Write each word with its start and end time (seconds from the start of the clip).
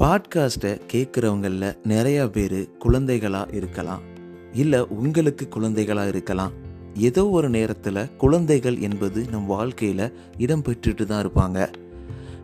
பாட்காஸ்ட்டை 0.00 0.80
கேட்குறவங்களில் 0.92 1.76
நிறையா 1.88 2.26
பேர் 2.28 2.70
குழந்தைகளாக 2.78 3.56
இருக்கலாம். 3.56 4.00
இல்லை 4.52 4.80
உங்களுக்கு 4.88 5.48
குழந்தைகளாக 5.48 6.08
இருக்கலாம். 6.08 6.50
ஏதோ 6.94 7.28
ஒரு 7.28 7.50
நேரத்தில் 7.50 8.16
குழந்தைகள் 8.16 8.78
என்பது 8.78 9.24
நம் 9.30 9.46
வாழ்க்கையில் 9.46 10.12
இடம் 10.38 10.62
பெற்றுட்டு 10.62 11.04
தான் 11.04 11.26
இருப்பாங்க. 11.26 11.72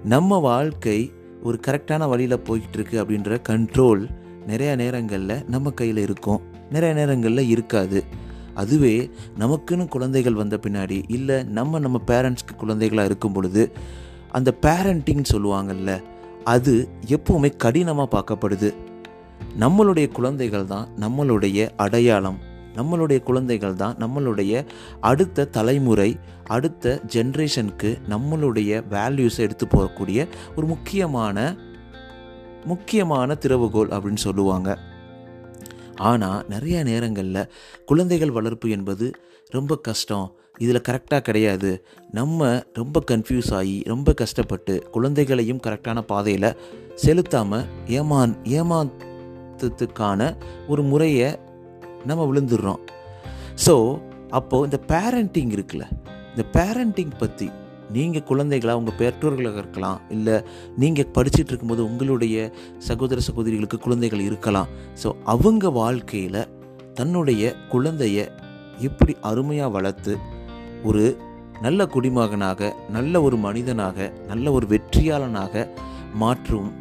நம்ம 0.05 0.39
வாழ்க்கை 0.39 1.13
ஒரு 1.43 1.61
கரெக்டான 1.67 2.09
வழியில் 2.09 2.39
போயிட்டுருக்கு 2.39 2.93
அப்படின்ற 2.93 3.39
கண்ட்ரோல் 3.49 4.09
நிறைய 4.47 4.77
நேரங்களில் 4.77 5.45
நம்ம 5.49 5.71
கையில் 5.71 5.97
இருக்கும். 5.97 6.41
நிறைய 6.71 6.95
நேரங்களில் 6.95 7.49
இருக்காது. 7.49 8.05
அதுவே 8.55 9.11
நமக்குன்னு 9.39 9.89
குழந்தைகள் 9.89 10.35
வந்த 10.35 10.59
பின்னாடி 10.63 11.03
இல்லை 11.09 11.43
நம்ம 11.43 11.79
நம்ம 11.79 12.01
பேரண்ட்ஸ்க்கு 12.07 12.57
குழந்தைகளாக 12.57 13.09
இருக்கும் 13.09 13.33
பொழுது 13.33 13.73
அந்த 14.31 14.55
பேரண்டிங் 14.63 15.25
சொல்லுவாங்கல்ல 15.33 16.03
அது 16.55 16.73
எப்போவுமே 17.07 17.51
கடினமாக 17.57 18.09
பார்க்கப்படுது. 18.15 18.69
நம்மளுடைய 19.61 20.07
குழந்தைகள் 20.19 20.71
தான் 20.73 20.87
நம்மளுடைய 21.01 21.61
அடையாளம். 21.77 22.39
நம்மளுடைய 22.77 23.19
குழந்தைகள் 23.29 23.79
தான் 23.83 23.95
நம்மளுடைய 23.97 24.53
அடுத்த 25.01 25.49
தலைமுறை 25.57 26.11
அடுத்த 26.57 27.01
ஜென்ரேஷனுக்கு 27.15 27.91
நம்மளுடைய 28.09 28.71
வேல்யூஸை 28.95 29.45
எடுத்து 29.47 29.67
போகக்கூடிய 29.67 30.29
ஒரு 30.57 30.67
முக்கியமான 30.67 31.57
முக்கியமான 32.65 33.37
திறவுகோல் 33.41 33.93
அப்படின்னு 33.97 34.25
சொல்லுவாங்க. 34.27 34.71
ஆனால் 36.09 36.45
நிறைய 36.49 36.79
நேரங்களில் 36.91 37.51
குழந்தைகள் 37.87 38.37
வளர்ப்பு 38.39 38.71
என்பது 38.71 39.07
ரொம்ப 39.55 39.73
கஷ்டம். 39.89 40.27
இதில் 40.65 40.85
கரெக்டாக 40.89 41.23
கிடையாது. 41.29 41.71
நம்ம 42.19 42.49
ரொம்ப 42.79 43.03
கன்ஃபியூஸ் 43.11 43.51
ஆகி 43.59 43.77
ரொம்ப 43.93 44.13
கஷ்டப்பட்டு 44.21 44.75
குழந்தைகளையும் 44.95 45.61
கரெக்டான 45.67 45.99
பாதையில் 46.13 46.49
செலுத்தாமல் 47.05 47.67
ஏமான் 47.99 48.33
ஏமாத்தத்துக்கான 48.59 50.31
ஒரு 50.73 50.85
முறையை 50.93 51.29
நம்ம 52.09 52.25
விழுந்துடுறோம். 52.31 52.81
ஸோ 53.67 53.75
அப்போது 54.39 54.67
இந்த 54.69 54.79
பேரண்டிங் 54.93 55.53
இருக்குல்ல 55.57 55.85
இந்த 56.33 56.45
பேரண்டிங் 56.57 57.15
பற்றி 57.23 57.49
நீங்கள் 57.97 58.27
குழந்தைகளாக 58.31 58.81
உங்கள் 58.81 58.99
பெற்றோர்களாக 59.01 59.61
இருக்கலாம் 59.63 60.01
இல்லை 60.15 60.37
நீங்கள் 60.83 61.13
படிச்சுட்டு 61.17 61.53
இருக்கும்போது 61.53 61.83
உங்களுடைய 61.91 62.37
சகோதர 62.89 63.21
சகோதரிகளுக்கு 63.29 63.79
குழந்தைகள் 63.87 64.27
இருக்கலாம். 64.29 64.71
ஸோ 65.03 65.11
அவங்க 65.35 65.71
வாழ்க்கையில் 65.81 66.43
தன்னுடைய 66.99 67.43
குழந்தைய 67.73 68.19
எப்படி 68.79 69.17
அருமையாக 69.23 69.71
வளர்த்து 69.71 70.17
ஒரு 70.85 71.19
நல்ல 71.63 71.87
குடிமகனாக 71.87 72.77
நல்ல 72.91 73.23
ஒரு 73.23 73.37
மனிதனாக 73.37 74.13
நல்ல 74.27 74.53
ஒரு 74.53 74.67
வெற்றியாளனாக 74.67 75.69
மாற்றும் 76.15 76.73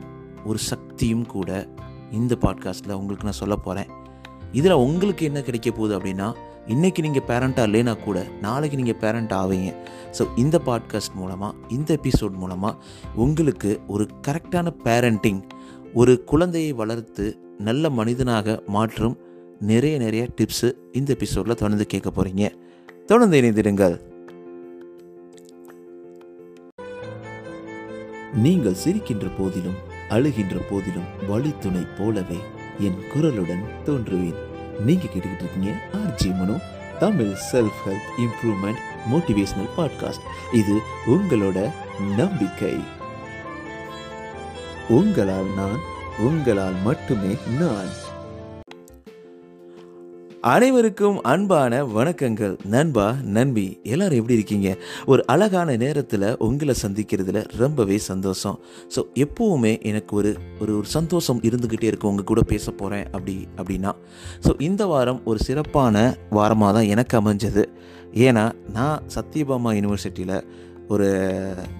ஒரு 0.46 0.58
சக்தியும் 0.58 1.26
கூட 1.26 1.68
இந்த 2.12 2.38
பாட்காஸ்ட்டில் 2.42 2.92
உங்களுக்கு 2.92 3.24
நான் 3.24 3.32
சொல்ல 3.32 3.56
போகிறேன் 3.56 3.90
இதில் 4.52 4.72
உங்களுக்கு 4.72 5.26
என்ன 5.26 5.42
கிடைக்க 5.42 5.72
போகுது 5.72 6.00
அப்படின்னா 6.00 6.34
இன்றைக்கி 6.68 7.02
நீங்கள் 7.02 7.24
பேரண்ட்டாக 7.28 7.70
இல்லைனா 7.70 8.04
கூட 8.04 8.28
நாளைக்கு 8.42 8.78
நீங்கள் 8.78 8.96
பேரண்ட் 8.96 9.32
ஆவீங்க. 9.32 9.76
ஸோ 10.18 10.28
இந்த 10.36 10.62
பாட்காஸ்ட் 10.66 11.14
மூலமாக 11.16 11.56
இந்த 11.70 12.00
எபிசோட் 12.04 12.32
மூலமாக 12.32 12.78
உங்களுக்கு 13.16 13.82
ஒரு 13.88 14.08
கரெக்டான 14.28 14.74
பேரண்டிங் 14.84 15.42
ஒரு 15.94 16.24
குழந்தையை 16.24 16.74
வளர்த்து 16.74 17.40
நல்ல 17.58 17.90
மனிதனாக 17.90 18.64
மாற்றும் 18.68 19.18
நிறைய 19.60 19.98
நிறைய 19.98 20.28
டிப்ஸு 20.42 20.74
இந்த 20.92 21.14
எபிசோடில் 21.14 21.56
தொடர்ந்து 21.56 21.86
கேட்க 21.86 22.10
போகிறீங்க 22.10 22.52
தொடர்ந்து 23.06 23.42
இணைந்திருங்கள் 23.42 24.00
நீங்கள் 28.34 28.76
சிரிக்கின்ற 28.86 29.32
போதிலும் 29.38 29.76
அழுகின்ற 30.10 30.56
போதிலும் 30.70 31.28
வழித்துணை 31.28 31.82
போலவே 31.98 32.38
என் 32.80 32.98
குரலுடன் 33.14 33.64
தோன்றுவேன். 33.86 34.36
நீங்க 34.80 35.04
கேட்டுக்கிட்டு 35.04 35.40
இருக்கீங்க 35.40 35.88
RJ 35.94 36.38
Mano 36.38 36.60
Tamil 37.00 37.34
self 37.52 37.82
help 37.86 38.10
improvement 38.18 38.82
motivational 39.12 39.70
podcast 39.78 40.56
இது 40.56 40.80
உங்களோட 41.08 41.72
நம்பிக்கை. 42.18 42.74
உங்களால் 44.90 45.54
நான் 45.56 45.80
உங்களால் 46.20 46.74
மட்டுமே 46.84 47.36
நான். 47.60 48.05
அனைவருக்கும் 50.52 51.22
அன்பான 51.22 51.84
வணக்கங்கள். 51.86 52.66
நண்பா 52.66 53.06
நண்பி 53.36 53.80
எல்லாரும் 53.84 54.18
எப்படி 54.18 54.34
இருக்கீங்க? 54.34 54.76
ஒரு 55.06 55.26
அழகான 55.26 55.76
நேரத்தில் 55.76 56.26
உங்களை 56.38 56.76
சந்திக்கிறதுல 56.82 57.46
ரொம்பவே 57.58 57.98
சந்தோஷம். 57.98 58.60
ஸோ 58.96 59.04
எப்போவுமே 59.16 59.82
எனக்கு 59.82 60.16
ஒரு 60.16 60.36
ஒரு 60.60 60.78
ஒரு 60.78 60.88
சந்தோஷம் 60.88 61.42
இருந்துக்கிட்டே 61.42 61.84
இருக்கும். 61.84 62.10
உங்கள் 62.10 62.26
கூட 62.26 62.42
பேச 62.42 62.72
போகிறேன் 62.72 63.06
அப்படி 63.06 63.48
அப்படின்னா. 63.58 63.94
ஸோ 64.48 64.62
இந்த 64.62 64.86
வாரம் 64.86 65.22
ஒரு 65.26 65.40
சிறப்பான 65.40 66.16
வாரமாக 66.32 66.74
தான் 66.74 66.92
எனக்கு 66.94 67.22
அமைஞ்சது. 67.22 67.66
ஏன்னா 68.14 68.52
நான் 68.74 69.02
சத்யபாமா 69.16 69.74
யூனிவர்சிட்டியில் 69.80 70.38
ஒரு 70.88 71.10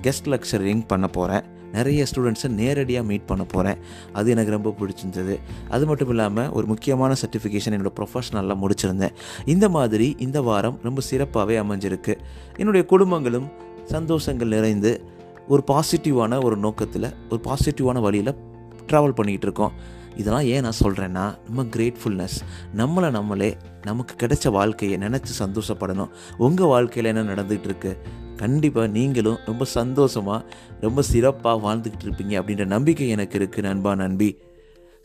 கெஸ்ட் 0.02 0.32
லெக்சரிங் 0.34 0.84
பண்ண 0.88 1.08
போகிறேன் 1.08 1.46
நிறைய 1.78 2.06
ஸ்டூடெண்ட்ஸை 2.10 2.50
நேரடியாக 2.60 3.08
மீட் 3.10 3.28
பண்ண 3.32 3.44
போகிறேன் 3.54 3.80
அது 4.20 4.28
எனக்கு 4.36 4.56
ரொம்ப 4.58 4.70
பிடிச்சிருந்தது. 4.80 5.36
அது 5.76 5.84
மட்டும் 5.90 6.12
இல்லாமல் 6.14 6.50
ஒரு 6.58 6.66
முக்கியமான 6.72 7.16
சர்டிஃபிகேஷன் 7.22 7.76
என்னோடய 7.78 7.96
ப்ரொஃபஷனலில் 8.00 8.62
முடிச்சிருந்தேன். 8.64 9.16
இந்த 9.56 9.66
மாதிரி 9.78 10.08
இந்த 10.28 10.42
வாரம் 10.50 10.80
ரொம்ப 10.88 11.02
சிறப்பாகவே 11.10 11.58
அமைஞ்சிருக்கு. 11.64 12.16
என்னுடைய 12.62 12.86
குடும்பங்களும் 12.94 13.50
சந்தோஷங்கள் 13.96 14.54
நிறைந்து 14.56 14.94
ஒரு 15.54 15.62
பாசிட்டிவான 15.72 16.38
ஒரு 16.46 16.56
நோக்கத்தில் 16.66 17.10
ஒரு 17.32 17.42
பாசிட்டிவான 17.48 18.00
வழியில் 18.06 18.32
ட்ராவல் 18.90 19.18
பண்ணிகிட்டு 19.18 19.48
இருக்கோம். 19.48 19.76
இதெல்லாம் 20.22 20.48
ஏன் 20.54 20.64
நான் 20.66 20.82
சொல்கிறேன்னா 20.84 21.24
நம்ம 21.48 21.64
கிரேட்ஃபுல்னஸ் 21.76 22.38
நம்மளை 22.82 23.08
நம்மளே 23.16 23.50
நமக்கு 23.88 24.14
கிடைச்ச 24.22 24.52
வாழ்க்கையை 24.58 24.98
நினச்சி 25.06 25.34
சந்தோஷப்படணும். 25.40 26.12
உங்கள் 26.46 26.72
வாழ்க்கையில் 26.74 27.10
என்ன 27.12 27.24
நடந்துகிட்டு 27.32 27.70
இருக்குது 27.70 27.98
கண்டிப்பாக 28.36 28.88
நீங்களும் 28.88 29.40
ரொம்ப 29.46 29.66
சந்தோஷமாக 29.66 30.46
ரொம்ப 30.82 31.02
சிறப்பாக 31.12 31.64
வாழ்ந்துக்கிட்டு 31.66 32.08
இருப்பீங்க 32.08 32.36
அப்படின்ற 32.42 32.66
நம்பிக்கை 32.66 33.10
எனக்கு 33.10 33.40
இருக்குது 33.40 33.68
நண்பா 33.70 33.94
நண்பி. 33.96 34.30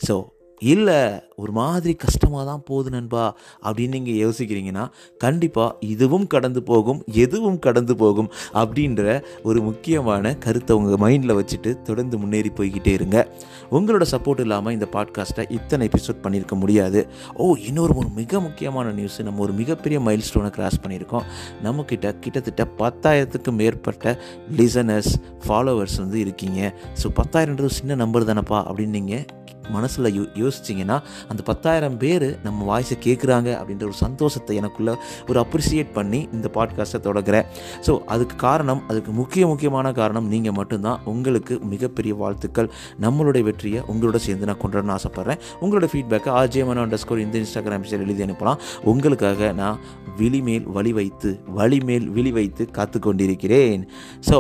ஸோ 0.01 0.17
இல்லை 0.63 0.99
ஒரு 1.37 1.53
மாதிரி 1.53 1.93
கஷ்டமாக 1.95 2.43
தான் 2.45 2.65
போகுது 2.67 2.91
நண்பா 2.91 3.23
அப்படின்னு 3.65 3.97
நீங்கள் 3.99 4.19
யோசிக்கிறீங்கன்னா 4.25 4.83
கண்டிப்பாக 5.19 5.77
இதுவும் 5.93 6.27
கடந்து 6.27 6.61
போகும் 6.63 7.01
எதுவும் 7.25 7.59
கடந்து 7.59 7.95
போகும் 7.97 8.29
அப்படின்ற 8.55 9.23
ஒரு 9.43 9.61
முக்கியமான 9.61 10.35
கருத்தை 10.47 10.77
உங்கள் 10.77 11.03
மைண்டில் 11.05 11.39
வச்சுட்டு 11.41 11.83
தொடர்ந்து 11.83 12.19
முன்னேறி 12.19 12.51
போய்கிட்டே 12.59 12.93
இருங்க. 12.93 13.19
உங்களோட 13.71 14.05
சப்போர்ட் 14.11 14.41
இல்லாமல் 14.41 14.73
இந்த 14.73 14.87
பாட்காஸ்ட்டை 14.93 15.45
இத்தனை 15.49 15.89
எபிசோட் 15.89 16.23
பண்ணியிருக்க 16.23 16.55
முடியாது. 16.55 17.01
ஓ 17.35 17.55
இன்னொரு 17.69 17.95
ஒரு 17.95 18.09
மிக 18.09 18.41
முக்கியமான 18.41 18.91
நியூஸ் 18.91 19.19
நம்ம 19.23 19.41
ஒரு 19.41 19.53
மிகப்பெரிய 19.53 20.01
மைல் 20.01 20.27
ஸ்டோனை 20.29 20.51
கிராஸ் 20.51 20.81
பண்ணியிருக்கோம் 20.83 21.27
நம்மக்கிட்ட 21.63 22.19
கிட்டத்தட்ட 22.19 22.67
பத்தாயிரத்துக்கு 22.79 23.53
மேற்பட்ட 23.53 24.17
லிசனர்ஸ் 24.57 25.13
ஃபாலோவர்ஸ் 25.47 25.99
வந்து 25.99 26.21
இருக்கீங்க. 26.21 26.61
ஸோ 27.03 27.09
பத்தாயிரன்றது 27.21 27.79
சின்ன 27.81 27.95
நம்பர் 27.95 28.29
தானப்பா 28.33 28.61
அப்படின்னு 28.69 28.99
நீங்கள் 29.01 29.27
மனசில் 29.77 30.09
யோ 30.17 30.25
யோசிச்சிங்கன்னா 30.43 30.97
அந்த 31.33 31.43
பத்தாயிரம் 31.51 31.97
பேர் 32.03 32.27
நம்ம 32.47 32.67
வாய்ஸை 32.71 32.97
கேட்குறாங்க 33.07 33.49
அப்படின்ற 33.61 33.85
ஒரு 33.91 33.99
சந்தோஷத்தை 34.05 34.55
எனக்குள்ளே 34.61 34.95
ஒரு 35.31 35.39
அப்ரிசியேட் 35.45 35.91
பண்ணி 35.99 36.21
இந்த 36.37 36.51
பாட்காஸ்ட்டை 36.57 37.01
தொடங்குறேன். 37.09 37.47
ஸோ 37.87 37.95
அதுக்கு 38.15 38.37
காரணம் 38.47 38.83
அதுக்கு 38.89 39.13
முக்கிய 39.21 39.47
முக்கியமான 39.53 39.93
காரணம் 40.01 40.29
நீங்கள் 40.35 40.57
மட்டும்தான். 40.61 41.01
உங்களுக்கு 41.13 41.57
மிகப்பெரிய 41.73 42.15
வாழ்த்துக்கள். 42.23 42.71
நம்மளுடைய 43.07 43.43
வெற்றியை 43.51 43.83
உங்களோட 43.95 44.21
சேர்ந்து 44.27 44.49
நான் 44.51 44.63
கொண்டாடணும்னு 44.65 44.97
ஆசைப்பட்றேன். 44.99 45.41
உங்களோட 45.63 45.89
ஃபீட்பேக்கை 45.93 46.33
ஆர்ஜேமன் 46.41 46.83
அண்டர் 46.85 47.03
ஸ்கோர் 47.05 47.25
இந்த 47.27 47.37
இன்ஸ்டாகிராம் 47.45 47.85
பேஜில் 47.85 48.05
எழுதி 48.07 48.25
அனுப்பலாம். 48.29 48.61
உங்களுக்காக 48.93 49.53
நான் 49.63 49.79
விழிமேல் 50.21 50.67
வழி 50.77 50.93
வைத்து 51.01 51.31
வழிமேல் 51.59 52.09
விழி 52.17 52.33
வைத்து 52.39 52.63
காத்து 52.79 52.99
கொண்டிருக்கிறேன் 53.07 53.83
ஸோ 54.29 54.37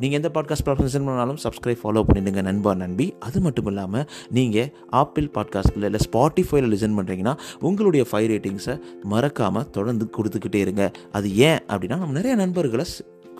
நீங்கள் 0.00 0.18
எந்த 0.20 0.30
பாட்காஸ்ட் 0.34 0.64
பிளாட்ஃபார்ம் 0.64 1.04
பண்ணாலும் 1.04 1.38
சப்ஸ்கிரைப் 1.44 1.80
ஃபாலோ 1.82 2.02
பண்ணிவிடுங்க 2.08 2.42
நண்பா 2.42 2.74
நண்பி. 2.74 3.14
அது 3.18 3.40
மட்டும் 3.40 3.66
இல்லாமல் 3.66 4.04
நீங்கள் 4.30 4.72
ஆப்பிள் 4.88 5.30
பாட்காஸ்ட்டில் 5.34 5.82
இல்லை 5.82 6.00
ஸ்பாட்டிஃபைல 6.12 6.68
லிசன் 6.74 6.96
பண்ணுறீங்கன்னா 6.98 7.38
உங்களுடைய 7.60 8.04
ஃபைவ் 8.12 8.28
ரேட்டிங்ஸை 8.30 8.80
மறக்காமல் 9.02 9.70
தொடர்ந்து 9.70 10.10
கொடுத்துக்கிட்டே 10.16 10.54
இருங்க. 10.54 10.90
அது 11.12 11.36
ஏன் 11.36 11.58
அப்படின்னா 11.68 11.98
நம்ம 11.98 12.12
நிறைய 12.12 12.36
நண்பர்களை 12.36 12.84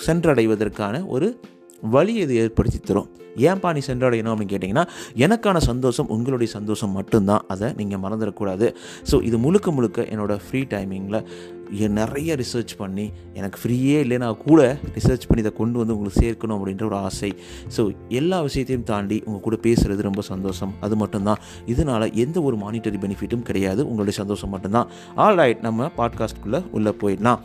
சென்றடைவதற்கான 0.06 1.06
ஒரு 1.06 1.40
வழி 1.82 2.14
இது 2.14 2.34
ஏற்படுத்தி 2.34 2.78
தரும். 2.78 3.08
ஏன்பா 3.36 3.72
நீ 3.74 3.80
சென்றடையணும் 3.86 4.32
அப்படின்னு 4.32 4.54
கேட்டிங்கன்னா 4.54 4.86
எனக்கான 5.14 5.56
சந்தோஷம் 5.56 6.08
உங்களுடைய 6.08 6.52
சந்தோஷம் 6.52 6.90
மட்டும்தான். 6.90 7.40
அதை 7.48 7.72
நீங்கள் 7.76 7.98
மறந்துடக்கூடாது. 7.98 8.74
ஸோ 9.10 9.22
இது 9.22 9.38
முழுக்க 9.38 9.70
முழுக்க 9.70 10.02
என்னோடய 10.02 10.36
ஃப்ரீ 10.36 10.62
டைமிங்கில் 10.62 11.24
நிறைய 11.70 12.34
ரிசர்ச் 12.34 12.68
பண்ணி 12.76 13.12
எனக்கு 13.34 13.60
ஃப்ரீயே 13.62 14.06
இல்லைனா 14.06 14.36
கூட 14.36 14.78
ரிசர்ச் 14.94 15.26
பண்ணி 15.28 15.36
இதை 15.36 15.52
கொண்டு 15.52 15.78
வந்து 15.78 15.98
உங்களுக்கு 15.98 16.20
சேர்க்கணும் 16.20 16.50
அப்படின்ற 16.50 16.84
ஒரு 16.84 16.96
ஆசை. 16.96 17.34
ஸோ 17.76 17.96
எல்லா 18.08 18.40
விஷயத்தையும் 18.40 18.84
தாண்டி 18.84 19.22
உங்கள் 19.24 19.40
கூட 19.40 19.56
பேசுகிறது 19.56 20.02
ரொம்ப 20.02 20.20
சந்தோஷம். 20.20 20.74
அது 20.80 20.96
மட்டும்தான். 20.96 21.38
இதனால் 21.66 22.12
எந்த 22.12 22.42
ஒரு 22.42 22.56
மானிட்டரி 22.56 22.98
பெனிஃபிட்டும் 22.98 23.42
கிடையாது. 23.42 23.82
உங்களுடைய 23.82 24.18
சந்தோஷம் 24.18 24.50
மட்டும்தான். 24.50 24.88
ஆல் 25.14 25.36
ரைட் 25.36 25.60
நம்ம 25.60 25.90
பாட்காஸ்ட்குள்ளே 25.96 26.70
உள்ளே 26.70 26.90
போயிடலாம். 26.90 27.38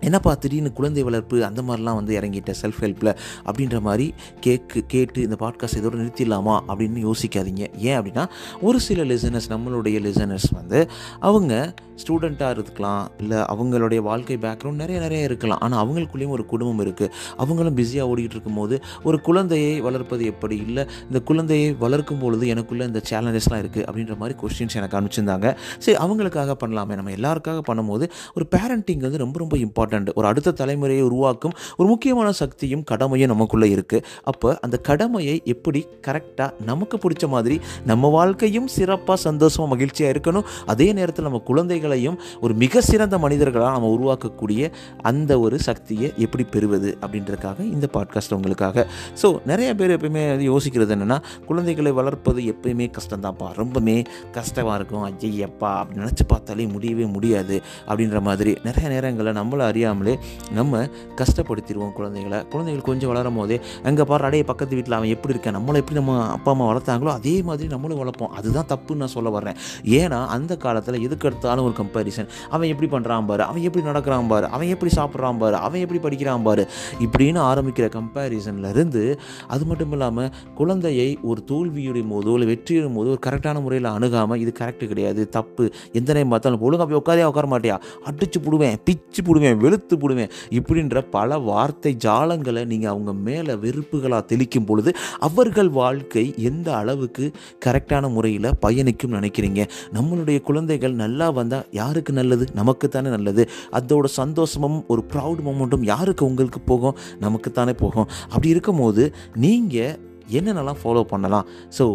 என்னப்பா 0.00 0.34
திடீர்னு 0.34 0.72
குழந்தை 0.72 1.02
வளர்ப்பு 1.02 1.44
அந்த 1.44 1.62
மாதிரிலாம் 1.62 1.94
வந்து 1.94 2.20
இறங்கிட்டேன் 2.20 2.54
செல்ஃப் 2.62 2.80
ஹெல்ப்பில் 2.80 3.16
அப்படின்ற 3.44 3.80
மாதிரி 3.80 4.14
கேக்கு 4.46 4.80
கேட்டு 4.86 5.22
இந்த 5.22 5.36
பாட்காஸ்ட் 5.38 5.78
இதோட 5.78 5.96
நிறுத்திடலாமா 5.98 6.60
அப்படின்னு 6.68 7.10
யோசிக்காதீங்க. 7.10 7.74
ஏன் 7.76 8.00
அப்படின்னா 8.00 8.28
ஒரு 8.60 8.80
சில 8.80 9.02
லிசனர்ஸ் 9.02 9.48
நம்மளுடைய 9.48 9.98
லிசனர்ஸ் 10.00 10.50
வந்து 10.52 10.90
அவங்க 11.20 11.74
ஸ்டூடெண்ட்டாக 12.02 12.56
இருக்கலாம் 12.56 13.04
இல்லை 13.22 13.38
அவங்களுடைய 13.52 14.00
வாழ்க்கை 14.08 14.36
பேக்ரவுண்ட் 14.44 14.82
நிறைய 14.82 14.98
நிறைய 15.04 15.28
இருக்கலாம். 15.28 15.60
ஆனால் 15.66 15.80
அவங்களுக்குள்ளேயும் 15.84 16.34
ஒரு 16.36 16.44
குடும்பம் 16.52 16.82
இருக்குது 16.84 17.12
அவங்களும் 17.42 17.76
பிஸியாக 17.80 18.10
ஓடிக்கிட்டு 18.10 18.36
இருக்கும்போது 18.36 18.76
ஒரு 19.08 19.20
குழந்தையை 19.28 19.74
வளர்ப்பது 19.86 20.24
எப்படி? 20.32 20.56
இல்லை 20.66 20.84
இந்த 21.08 21.20
குழந்தையை 21.30 21.68
வளர்க்கும் 21.84 22.22
பொழுது 22.22 22.46
எனக்குள்ளே 22.54 22.86
இந்த 22.90 23.02
சேலஞ்சஸ்லாம் 23.10 23.62
இருக்குது 23.64 23.86
அப்படின்ற 23.88 24.16
மாதிரி 24.22 24.36
கொஸ்டின்ஸ் 24.42 24.76
எனக்கு 24.80 24.98
அனுப்பிச்சிருந்தாங்க. 24.98 25.46
சரி 25.84 25.96
அவங்களுக்காக 26.04 26.56
பண்ணலாமே. 26.62 26.96
நம்ம 27.00 27.14
எல்லாருக்காக 27.18 27.62
பண்ணும்போது 27.70 28.04
ஒரு 28.36 28.46
பேரண்டிங் 28.54 29.02
வந்து 29.06 29.22
ரொம்ப 29.24 29.38
ரொம்ப 29.44 29.56
இம்பார்ட்டண்ட் 29.66 30.10
ஒரு 30.18 30.26
அடுத்த 30.30 30.54
தலைமுறையை 30.60 31.02
உருவாக்கும் 31.08 31.54
ஒரு 31.78 31.88
முக்கியமான 31.92 32.28
சக்தியும் 32.42 32.84
கடமையும் 32.92 33.32
நமக்குள்ளே 33.34 33.68
இருக்குது 33.76 34.04
அப்போ 34.30 34.48
அந்த 34.66 34.76
கடமையை 34.88 35.36
எப்படி 35.54 35.80
கரெக்டாக 36.06 36.50
நமக்கு 36.70 36.96
பிடிச்ச 37.04 37.24
மாதிரி 37.34 37.58
நம்ம 37.90 38.08
வாழ்க்கையும் 38.18 38.68
சிறப்பாக 38.76 39.18
சந்தோஷமாக 39.26 39.70
மகிழ்ச்சியாக 39.74 40.14
இருக்கணும். 40.14 40.46
அதே 40.72 40.88
நேரத்தில் 40.98 41.26
நம்ம 41.28 41.42
குழந்தைகள் 41.50 41.87
குழந்தைகளையும் 41.88 42.40
ஒரு 42.40 42.54
மிக 42.54 42.80
சிறந்த 42.80 43.16
மனிதர்களாக 43.18 43.72
நம்ம 43.76 43.90
உருவாக்கக்கூடிய 43.96 44.70
அந்த 45.02 45.32
ஒரு 45.40 45.56
சக்தியை 45.58 46.08
எப்படி 46.16 46.44
பெறுவது 46.44 46.90
அப்படின்றதுக்காக 47.00 47.58
இந்த 47.74 47.86
பாட்காஸ்ட் 47.92 48.34
உங்களுக்காக. 48.34 48.86
ஸோ 49.22 49.28
நிறைய 49.46 49.68
பேர் 49.74 49.94
எப்பயுமே 49.96 50.22
வந்து 50.28 50.46
யோசிக்கிறது 50.52 50.92
என்னென்னா 50.96 51.18
குழந்தைகளை 51.46 51.92
வளர்ப்பது 51.92 52.40
எப்பயுமே 52.52 52.86
கஷ்டம்தான்ப்பா. 52.98 53.48
ரொம்பவுமே 53.60 53.96
கஷ்டமாக 54.32 54.76
இருக்கும். 54.78 55.04
ஐயப்பா 55.08 55.70
அப்படி 55.80 56.00
நினச்சி 56.00 56.24
பார்த்தாலே 56.26 56.66
முடியவே 56.66 57.06
முடியாது 57.06 57.58
அப்படின்ற 57.88 58.20
மாதிரி. 58.20 58.54
நிறைய 58.64 58.88
நேரங்களில் 58.94 59.38
நம்மளை 59.40 59.64
அறியாமலே 59.70 60.14
நம்ம 60.52 60.82
கஷ்டப்படுத்திடுவோம் 61.20 61.92
குழந்தைகளை. 61.92 62.40
குழந்தைகள் 62.46 62.86
கொஞ்சம் 62.90 63.12
வளரும் 63.12 63.36
போதே 63.36 63.58
அங்கே 63.84 64.04
பாரு 64.04 64.24
அடைய 64.24 64.44
பக்கத்து 64.44 64.74
வீட்டில் 64.74 64.98
அவன் 64.98 65.12
எப்படி 65.16 65.34
இருக்கான்? 65.34 65.58
நம்மளை 65.60 65.80
எப்படி 65.82 65.98
நம்ம 66.00 66.18
அப்பா 66.36 66.52
அம்மா 66.52 66.66
வளர்த்தாங்களோ 66.72 67.12
அதே 67.18 67.36
மாதிரி 67.42 67.68
நம்மளும் 67.68 68.02
வளர்ப்போம். 68.02 68.34
அதுதான் 68.38 68.70
தப்புன்னு 68.72 69.02
நான் 69.04 69.14
சொல்ல 69.16 69.28
வர்றேன். 69.30 69.58
ஏன்னா 69.98 70.20
அந்த 70.36 70.52
காலத்தில் 70.56 71.00
எதுக்கு 71.00 71.26
எடுத்தாலும் 71.28 71.64
ஒரு 71.64 71.74
கம்பேரிசன் 71.78 72.28
அவன் 72.48 72.68
எப்படி 72.68 72.90
பண்ணுறான் 72.90 73.26
பாரு 73.26 73.42
அவன் 73.42 73.62
எப்படி 73.62 73.84
நடக்கிறான் 73.84 74.26
பாரு 74.26 74.46
அவன் 74.46 74.66
எப்படி 74.66 74.94
சாப்பிட்றான் 74.94 75.38
பாரு 75.38 75.56
அவன் 75.56 75.80
எப்படி 75.80 76.00
படிக்கிறான் 76.00 76.42
பாரு 76.42 76.64
இப்படின்னு 77.00 77.40
ஆரம்பிக்கிற 77.44 77.90
கம்பேரிசன்லேருந்து 77.94 79.02
அது 79.46 79.64
மட்டும் 79.64 79.92
இல்லாமல் 79.92 80.30
குழந்தையை 80.54 81.18
ஒரு 81.22 81.44
தோல்வியுடையும் 81.46 82.12
போதோ 82.12 82.32
இல்லை 82.32 82.48
வெற்றியிடும் 82.48 82.96
போதோ 82.96 83.08
ஒரு 83.08 83.18
கரெக்டான 83.26 83.62
முறையில் 83.62 83.90
அணுகாமல் 83.90 84.38
இது 84.38 84.52
கரெக்டு 84.58 84.86
கிடையாது 84.86 85.28
தப்பு 85.28 85.64
எந்த 85.92 86.12
நேரம் 86.12 86.28
பார்த்தாலும் 86.28 86.60
ஒழுங்கா 86.60 86.86
போய் 86.86 87.00
உட்காரே 87.00 87.24
உட்கார 87.24 87.46
மாட்டியா? 87.48 87.76
அடிச்சு 88.04 88.42
போடுவேன் 88.44 88.76
பிச்சு 88.84 89.22
போடுவேன் 89.22 89.56
வெளுத்து 89.56 89.98
போடுவேன் 89.98 90.30
இப்படின்ற 90.50 91.00
பல 91.10 91.38
வார்த்தை 91.38 91.96
ஜாலங்களை 92.04 92.64
நீங்கள் 92.64 92.90
அவங்க 92.90 93.12
மேலே 93.12 93.52
வெறுப்புகளாக 93.54 94.22
தெளிக்கும் 94.26 94.64
பொழுது 94.64 94.90
அவர்கள் 95.18 95.70
வாழ்க்கை 95.70 96.34
எந்த 96.36 96.76
அளவுக்கு 96.76 97.24
கரெக்டான 97.66 98.12
முறையில் 98.12 98.56
பயணிக்கும் 98.60 99.12
நினைக்கிறீங்க? 99.12 99.62
நம்மளுடைய 99.92 100.40
குழந்தைகள் 100.40 100.92
நல்லா 100.94 101.30
வந்தால் 101.30 101.67
யாருக்கு 101.80 102.12
நல்லது? 102.18 102.44
நமக்கு 102.60 102.88
தானே 102.88 103.08
நல்லது. 103.16 103.44
அதோட 103.78 104.06
சந்தோஷமும் 104.20 104.78
ஒரு 104.94 105.04
ப்ரௌட் 105.14 105.40
மூமெண்ட்டும் 105.46 105.86
யாருக்கு 105.92 106.24
உங்களுக்கு 106.30 106.62
போகும்? 106.72 106.98
நமக்கு 107.24 107.50
தானே 107.60 107.74
போகும். 107.84 108.06
அப்படி 108.32 108.48
இருக்கும்போது 108.54 109.04
நீங்கள் 109.46 109.96
என்னென்னலாம் 110.38 110.80
ஃபாலோ 110.82 111.04
பண்ணலாம்? 111.14 111.48
ஸோ 111.78 111.86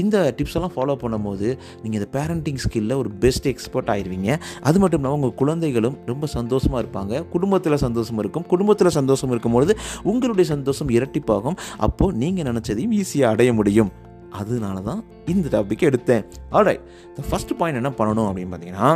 இந்த 0.00 0.16
டிப்ஸ் 0.38 0.56
எல்லாம் 0.58 0.72
ஃபாலோ 0.74 0.94
பண்ணும்போது 1.02 1.46
நீங்கள் 1.82 1.98
இந்த 2.00 2.08
பேரண்டிங் 2.16 2.58
ஸ்கில்லில் 2.64 2.98
ஒரு 3.02 3.10
பெஸ்ட் 3.22 3.46
எக்ஸ்பர்ட் 3.52 3.90
ஆயிடுவீங்க 3.92 4.30
அது 4.68 4.78
மட்டும் 4.82 5.00
இல்லாமல் 5.00 5.18
உங்கள் 5.18 5.36
குழந்தைகளும் 5.40 5.96
ரொம்ப 6.10 6.26
சந்தோஷமாக 6.34 6.82
இருப்பாங்க. 6.84 7.22
குடும்பத்தில் 7.34 7.76
சந்தோஷம் 7.86 8.20
இருக்கும். 8.22 8.46
குடும்பத்தில் 8.52 8.96
சந்தோஷம் 8.98 9.32
இருக்கும்பொழுது 9.34 9.74
உங்களுடைய 10.12 10.48
சந்தோஷம் 10.54 10.92
இரட்டிப்பாகும். 10.96 11.56
அப்போது 11.86 12.16
நீங்கள் 12.24 12.48
நினச்சதையும் 12.50 12.94
ஈஸியாக 13.00 13.32
அடைய 13.34 13.52
முடியும். 13.60 13.92
அதனால 14.40 14.80
தான் 14.88 15.00
இந்த 15.34 15.46
டாபிக் 15.54 15.86
எடுத்தேன். 15.90 16.24
ஆல்ரைட் 16.58 16.82
த 17.18 17.22
ஃபஸ்ட் 17.28 17.54
பாயிண்ட் 17.60 17.80
என்ன 17.82 17.92
பண்ணணும் 18.00 18.28
அப்படின்னு 18.30 18.52
பார்த்தீங்கன்னா 18.54 18.90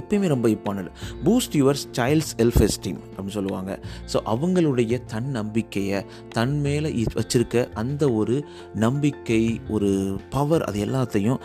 எப்பயுமே 0.00 0.28
ரொம்ப 0.34 0.48
important 0.48 0.90
boost 1.24 1.56
your 1.60 1.80
child's 1.98 2.32
self 2.38 2.60
esteem 2.66 3.00
அப்படின்னு 3.14 3.36
சொல்லுவாங்க. 3.38 3.72
ஸோ 4.12 4.20
அவங்களுடைய 4.34 5.00
தன் 5.14 5.30
நம்பிக்கையை 5.38 6.00
தன் 6.36 6.56
மேலே 6.60 6.90
வச்சுருக்க 7.20 7.66
அந்த 7.82 8.04
ஒரு 8.20 8.36
நம்பிக்கை 8.84 9.42
ஒரு 9.68 9.90
பவர் 10.36 10.62
அது 10.62 10.80
எல்லாத்தையும் 10.86 11.40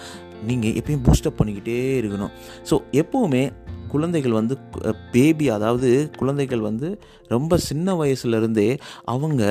நீங்கள் 0.47 0.77
எப்பயும் 0.79 1.05
பூஸ்டப் 1.07 1.39
பண்ணிக்கிட்டே 1.39 1.77
இருக்கணும். 2.01 2.33
ஸோ 2.69 2.77
எப்போவுமே 3.01 3.43
குழந்தைகள் 3.93 4.35
வந்து 4.37 4.55
பேபி 5.11 5.45
அதாவது 5.49 5.89
குழந்தைகள் 6.17 6.63
வந்து 6.69 6.87
ரொம்ப 7.27 7.57
சின்ன 7.69 7.95
வயசுலேருந்தே 7.99 8.69
அவங்க 9.13 9.43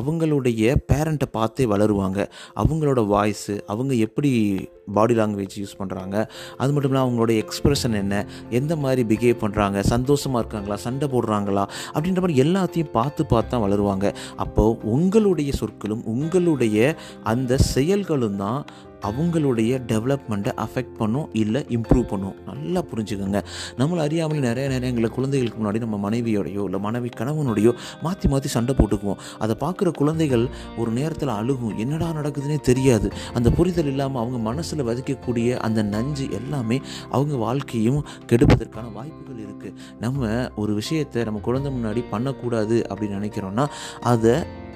அவங்களுடைய 0.00 0.76
பேரண்ட்டை 0.92 1.28
பார்த்தே 1.32 1.66
வளருவாங்க. 1.66 2.18
அவங்களோட 2.62 3.00
வாய்ஸு 3.14 3.54
அவங்க 3.72 3.92
எப்படி 4.06 4.30
பாடி 4.94 5.14
லாங்குவேஜ் 5.14 5.56
யூஸ் 5.62 5.74
பண்ணுறாங்க 5.80 6.16
அது 6.60 6.70
மட்டும் 6.72 6.90
இல்லாமல் 6.90 7.06
அவங்களோட 7.06 7.32
எக்ஸ்ப்ரெஷன் 7.42 7.96
என்ன 8.02 8.14
எந்த 8.50 8.72
மாதிரி 8.84 9.02
பிஹேவ் 9.10 9.42
பண்ணுறாங்க 9.44 9.80
சந்தோஷமாக 9.94 10.42
இருக்காங்களா 10.42 10.78
சண்டை 10.86 11.08
போடுறாங்களா 11.14 11.64
அப்படின்ற 11.94 12.22
மாதிரி 12.24 12.42
எல்லாத்தையும் 12.44 12.94
பார்த்து 12.98 13.22
பார்த்து 13.32 13.52
தான் 13.52 13.64
வளருவாங்க. 13.64 14.06
அப்போது 14.36 14.78
உங்களுடைய 14.94 15.52
சொற்களும் 15.60 16.02
உங்களுடைய 16.14 16.96
அந்த 17.32 17.58
செயல்களும் 17.74 18.40
தான் 18.44 18.60
அவங்களுடைய 19.08 19.72
டெவலப்மெண்ட்டை 19.92 20.52
அஃபெக்ட் 20.64 20.96
பண்ணும் 21.00 21.28
இல்லை 21.42 21.62
இம்ப்ரூவ் 21.76 22.06
பண்ணும். 22.12 22.36
நல்லா 22.50 22.82
புரிஞ்சுக்கோங்க. 22.90 23.40
நம்மளை 23.80 24.02
அறியாமலே 24.06 24.42
நிறைய 24.48 24.66
நேரங்களில் 24.74 25.14
குழந்தைகளுக்கு 25.16 25.60
முன்னாடி 25.62 25.80
நம்ம 25.84 25.98
மனைவியோடையோ 26.06 26.64
இல்லை 26.68 26.80
மனைவி 26.86 27.10
கணவனுடையோ 27.20 27.74
மாற்றி 28.06 28.28
மாற்றி 28.34 28.50
சண்டை 28.56 28.74
போட்டுக்குவோம். 28.80 29.20
அதை 29.38 29.56
பார்க்குற 29.64 29.90
குழந்தைகள் 30.02 30.46
ஒரு 30.80 30.90
நேரத்தில் 31.00 31.34
அழுகும். 31.38 31.76
என்னடா 31.84 32.10
நடக்குதுன்னே 32.20 32.60
தெரியாது. 32.70 33.10
அந்த 33.34 33.50
புரிதல் 33.58 33.90
இல்லாமல் 33.92 34.22
அவங்க 34.22 34.40
மனசில் 34.50 34.86
வதிக்கக்கூடிய 34.90 35.58
அந்த 35.68 35.82
நஞ்சு 35.94 36.26
எல்லாமே 36.40 36.78
அவங்க 37.16 37.34
வாழ்க்கையும் 37.46 38.00
கெடுப்பதற்கான 38.30 38.86
வாய்ப்புகள் 38.98 39.40
இருக்குது 39.46 39.76
நம்ம 40.04 40.30
ஒரு 40.62 40.72
விஷயத்தை 40.80 41.20
நம்ம 41.28 41.40
குழந்தை 41.48 41.70
முன்னாடி 41.76 42.02
பண்ணக்கூடாது 42.10 42.76
அப்படின்னு 42.90 43.18
நினைக்கிறோன்னா 43.20 43.64
அதை 44.12 44.34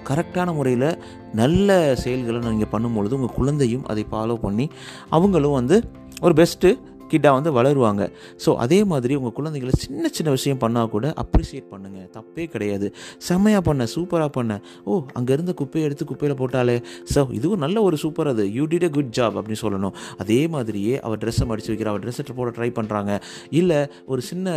கரெக்டான 0.09 0.55
முறையில் 0.55 0.89
நல்ல 1.35 1.71
செயல்களை 1.95 2.41
நீங்கள் 2.49 2.73
பண்ணும்பொழுது 2.73 3.13
உங்கள் 3.13 3.37
குழந்தையும் 3.37 3.87
அதை 3.87 4.05
ஃபாலோ 4.11 4.37
பண்ணி 4.37 4.67
அவங்களும் 5.11 5.53
வந்து 5.53 5.79
ஒரு 6.21 6.35
பெஸ்ட்டு 6.35 6.71
கிட்டாக 7.11 7.33
வந்து 7.39 7.51
வளருவாங்க. 7.59 8.03
ஸோ 8.45 8.53
அதே 8.65 8.79
மாதிரி 8.93 9.15
உங்கள் 9.21 9.35
குழந்தைகளை 9.39 9.75
சின்ன 9.85 10.11
சின்ன 10.17 10.31
விஷயம் 10.37 10.61
பண்ணால் 10.65 10.91
கூட 10.95 11.13
அப்ரிஷியேட் 11.25 11.69
பண்ணுங்கள் 11.73 12.09
தப்பே 12.17 12.47
கிடையாது. 12.55 12.89
செம்மையாக 13.29 13.63
பண்ண 13.69 13.87
சூப்பராக 13.97 14.31
பண்ண. 14.39 14.61
ஓ 14.89 15.01
அங்கே 15.21 15.33
இருந்த 15.37 15.55
குப்பையை 15.61 15.85
எடுத்து 15.89 16.07
குப்பையில் 16.13 16.39
போட்டாலே. 16.43 16.77
ஸோ 17.15 17.27
இதுவும் 17.39 17.63
நல்ல 17.67 17.83
ஒரு 17.89 17.99
சூப்பர் 18.05 18.33
அது. 18.35 18.47
You 18.59 18.67
did 18.73 18.89
a 18.89 18.93
good 18.99 19.13
job 19.21 19.39
அப்படின்னு 19.41 19.63
சொல்லணும். 19.65 19.95
அதே 20.25 20.41
மாதிரியே 20.57 20.95
அவள் 21.07 21.21
ட்ரெஸ்ஸை 21.25 21.47
மடித்து 21.53 21.73
வைக்கிற 21.73 21.91
அவள் 21.93 22.05
ட்ரெஸ்ஸை 22.05 22.35
போட 22.41 22.51
ட்ரை 22.59 22.71
பண்ணுறாங்க 22.81 23.13
இல்லை 23.61 23.81
ஒரு 24.13 24.23
சின்ன 24.31 24.55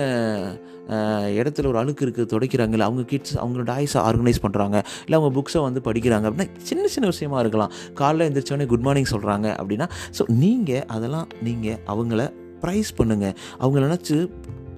இடத்துல 1.39 1.67
ஒரு 1.71 1.79
அழுக்கு 1.81 2.03
இருக்குது 2.05 2.29
துடைக்கிறாங்கல்ல 2.31 2.85
அவங்க 2.89 3.03
கிட்ஸ் 3.12 3.35
அவங்களோட 3.41 3.65
டாய்ஸை 3.71 4.00
ஆர்கனைஸ் 4.07 4.41
பண்ணுறாங்க 4.45 4.77
இல்லை 5.05 5.17
அவங்க 5.19 5.31
புக்ஸை 5.38 5.62
வந்து 5.67 5.81
படிக்கிறாங்க 5.88 6.25
அப்படின்னா 6.29 6.63
சின்ன 6.69 6.88
சின்ன 6.95 7.07
விஷயமா 7.13 7.39
இருக்கலாம். 7.43 7.73
காலைல 8.01 8.25
எழுந்திரிச்சோடனே 8.27 8.67
குட் 8.73 8.85
மார்னிங் 8.88 9.12
சொல்கிறாங்க 9.13 9.47
அப்படின்னா 9.62 9.88
ஸோ 10.19 10.25
நீங்கள் 10.43 10.85
அதெல்லாம் 10.95 11.27
நீங்கள் 11.47 11.79
அவங்கள 11.93 12.21
ப்ரைஸ் 12.63 12.91
பண்ணுங்கள் 12.97 13.35
அவங்கள 13.61 13.81
நினச்சி 13.87 14.17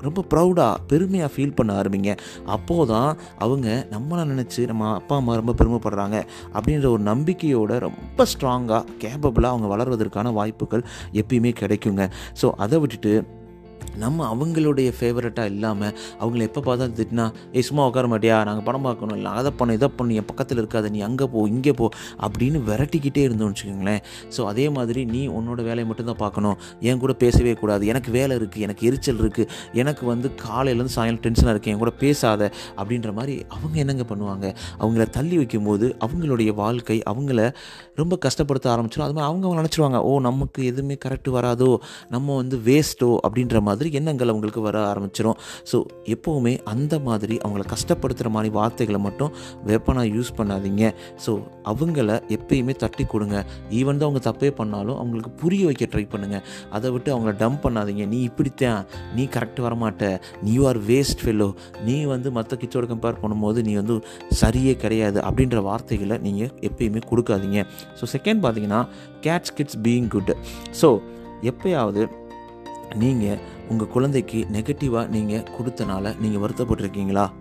ரொம்ப 0.06 0.24
ப்ரௌடாக 0.30 0.78
பெருமையாக 0.88 1.32
ஃபீல் 1.34 1.56
பண்ண 1.56 1.72
ஆரம்பிங்க. 1.82 2.12
அப்போது 2.46 2.88
தான் 2.92 3.18
அவங்க 3.38 3.88
நம்மளை 3.92 4.24
நினச்சி 4.32 4.66
நம்ம 4.66 4.94
அப்பா 4.94 5.16
அம்மா 5.16 5.34
ரொம்ப 5.36 5.54
பெருமைப்படுறாங்க 5.60 6.18
அப்படின்ற 6.54 6.88
ஒரு 6.96 7.04
நம்பிக்கையோட 7.04 7.78
ரொம்ப 7.80 8.26
ஸ்ட்ராங்காக 8.32 8.88
கேப்பபிளாக 9.04 9.54
அவங்க 9.54 9.70
வளர்வதற்கான 9.76 10.34
வாய்ப்புகள் 10.34 10.84
எப்பயுமே 11.14 11.52
கிடைக்குங்க. 11.62 12.06
ஸோ 12.42 12.50
அதை 12.58 12.80
விட்டுட்டு 12.80 13.14
நம்ம 13.98 14.36
அவங்களுடைய 14.36 14.94
ஃபேவரட்டாக 15.00 15.46
இல்லாமல் 15.46 15.94
அவங்கள 16.20 16.42
எப்போ 16.50 16.62
பார்த்தா 16.62 16.88
திட்டினா 17.00 17.26
ஏ 17.56 17.62
சும்மா 17.62 17.86
உட்கார 17.86 18.08
மாட்டியா? 18.08 18.46
நாங்கள் 18.46 18.64
படம் 18.64 18.82
பார்க்கணும். 18.82 19.16
இல்லை 19.16 19.32
அதை 19.32 19.52
பண்ணு 19.52 19.74
இதை 19.74 19.88
பண்ணு. 19.88 20.16
என் 20.16 20.26
பக்கத்தில் 20.26 20.58
இருக்காது. 20.58 20.92
நீ 20.92 21.00
அங்கே 21.00 21.26
போ 21.26 21.48
இங்கே 21.48 21.74
போ. 21.74 21.90
அப்படின்னு 22.26 22.60
விரட்டிக்கிட்டே 22.70 23.24
இருந்தோம்னு 23.28 23.54
வச்சுக்கோங்களேன். 23.54 24.02
ஸோ 24.38 24.44
அதே 24.46 24.70
மாதிரி 24.70 25.06
நீ 25.06 25.28
உன்னோட 25.28 25.56
வேலையை 25.56 25.86
மட்டும்தான் 25.86 26.16
பார்க்கணும். 26.16 26.58
என் 26.80 26.98
கூட 26.98 27.14
பேசவே 27.14 27.54
கூடாது. 27.54 27.86
எனக்கு 27.86 28.12
வேலை 28.12 28.36
இருக்குது 28.36 28.66
எனக்கு 28.68 28.88
எரிச்சல் 28.88 29.18
இருக்குது 29.18 29.48
எனக்கு 29.74 30.06
வந்து 30.06 30.32
காலையிலேருந்து 30.48 30.96
சாயங்காலம் 30.98 31.24
டென்ஷனாக 31.28 31.54
இருக்குது 31.56 31.74
என் 31.74 31.78
கூட 31.78 31.92
பேசாத. 31.92 32.52
அப்படின்ற 32.78 33.14
மாதிரி 33.14 33.46
அவங்க 33.48 33.80
என்னங்க 33.80 34.06
பண்ணுவாங்க? 34.14 34.56
அவங்கள 34.80 35.10
தள்ளி 35.10 35.38
வைக்கும்போது 35.38 35.96
அவங்களுடைய 36.06 36.54
வாழ்க்கை 36.54 37.02
அவங்கள 37.14 37.52
ரொம்ப 37.96 38.18
கஷ்டப்படுத்த 38.26 38.68
ஆரம்பிச்சிடும். 38.76 39.08
அது 39.08 39.14
மாதிரி 39.14 39.30
அவங்க 39.30 39.48
அவங்க 39.48 39.62
நினச்சிருவாங்க 39.62 39.98
ஓ 40.10 40.20
நமக்கு 40.20 40.66
எதுவுமே 40.66 40.98
கரெக்ட் 41.06 41.30
வராதோ? 41.38 41.78
நம்ம 42.10 42.36
வந்து 42.36 42.58
வேஸ்ட்டோ 42.58 43.18
அப்படின்ற 43.28 43.62
மாதிரி 43.62 43.81
மாதிரி 43.82 43.98
எண்ணங்கள் 44.00 44.32
அவங்களுக்கு 44.32 44.62
வர 44.66 44.78
ஆரம்பிச்சிடும் 44.92 45.38
ஸோ 45.70 45.78
எப்போவுமே 46.16 46.54
அந்த 46.74 46.94
மாதிரி 47.08 47.36
அவங்கள 47.46 47.64
கஷ்டப்படுத்துகிற 47.74 48.30
மாதிரி 48.36 48.50
வார்த்தைகளை 48.58 49.00
மட்டும் 49.06 49.32
வெப்பனாக 49.70 50.08
யூஸ் 50.16 50.32
பண்ணாதீங்க. 50.40 50.84
ஸோ 51.26 51.32
அவங்கள 51.72 52.10
எப்பயுமே 52.36 52.74
தட்டி 52.84 53.04
கொடுங்க. 53.14 53.38
ஈவன் 53.80 54.00
தான் 54.00 54.08
அவங்க 54.10 54.22
தப்பே 54.30 54.50
பண்ணாலும் 54.60 54.98
அவங்களுக்கு 55.02 55.32
புரிய 55.42 55.64
வைக்க 55.70 55.86
ட்ரை 55.94 56.06
பண்ணுங்கள் 56.14 56.44
அதை 56.78 56.92
விட்டு 56.96 57.10
அவங்கள 57.16 57.34
டம்ப் 57.42 57.64
பண்ணாதீங்க. 57.66 58.06
நீ 58.14 58.20
இப்படித்தான். 58.30 58.82
நீ 59.18 59.26
கரெக்ட் 59.36 59.62
வரமாட்ட. 59.68 60.12
நீ 60.46 60.54
ஆர் 60.70 60.82
வேஸ்ட் 60.92 61.24
ஃபெல்லோ 61.24 61.50
நீ 61.88 61.98
வந்து 62.14 62.32
மற்ற 62.38 62.58
கிச்சோட 62.64 62.88
கம்பேர் 62.94 63.22
பண்ணும்போது 63.24 63.62
நீ 63.70 63.76
வந்து 63.82 63.98
சரியே 64.42 64.76
கிடையாது 64.86 65.20
அப்படின்ற 65.30 65.60
வார்த்தைகளை 65.70 66.18
நீங்கள் 66.28 66.54
எப்பயுமே 66.70 67.04
கொடுக்காதீங்க. 67.12 67.60
ஸோ 68.00 68.06
செகண்ட் 68.16 68.44
பார்த்தீங்கன்னா 68.46 68.82
catch 69.28 69.56
kids 69.60 69.82
being 69.88 70.10
good 70.16 70.34
so 70.82 70.90
எப்பயாவது 71.50 72.02
நீங்கள் 72.96 73.38
உங்கள் 73.70 73.88
குழந்தைக்கு 73.88 74.46
நெகட்டிவாக 74.52 75.08
நீங்கள் 75.08 75.48
கொடுத்தனால 75.58 76.20
நீங்கள் 76.20 76.42
வருத்தப்பட்டிருக்கீங்களா? 76.42 77.32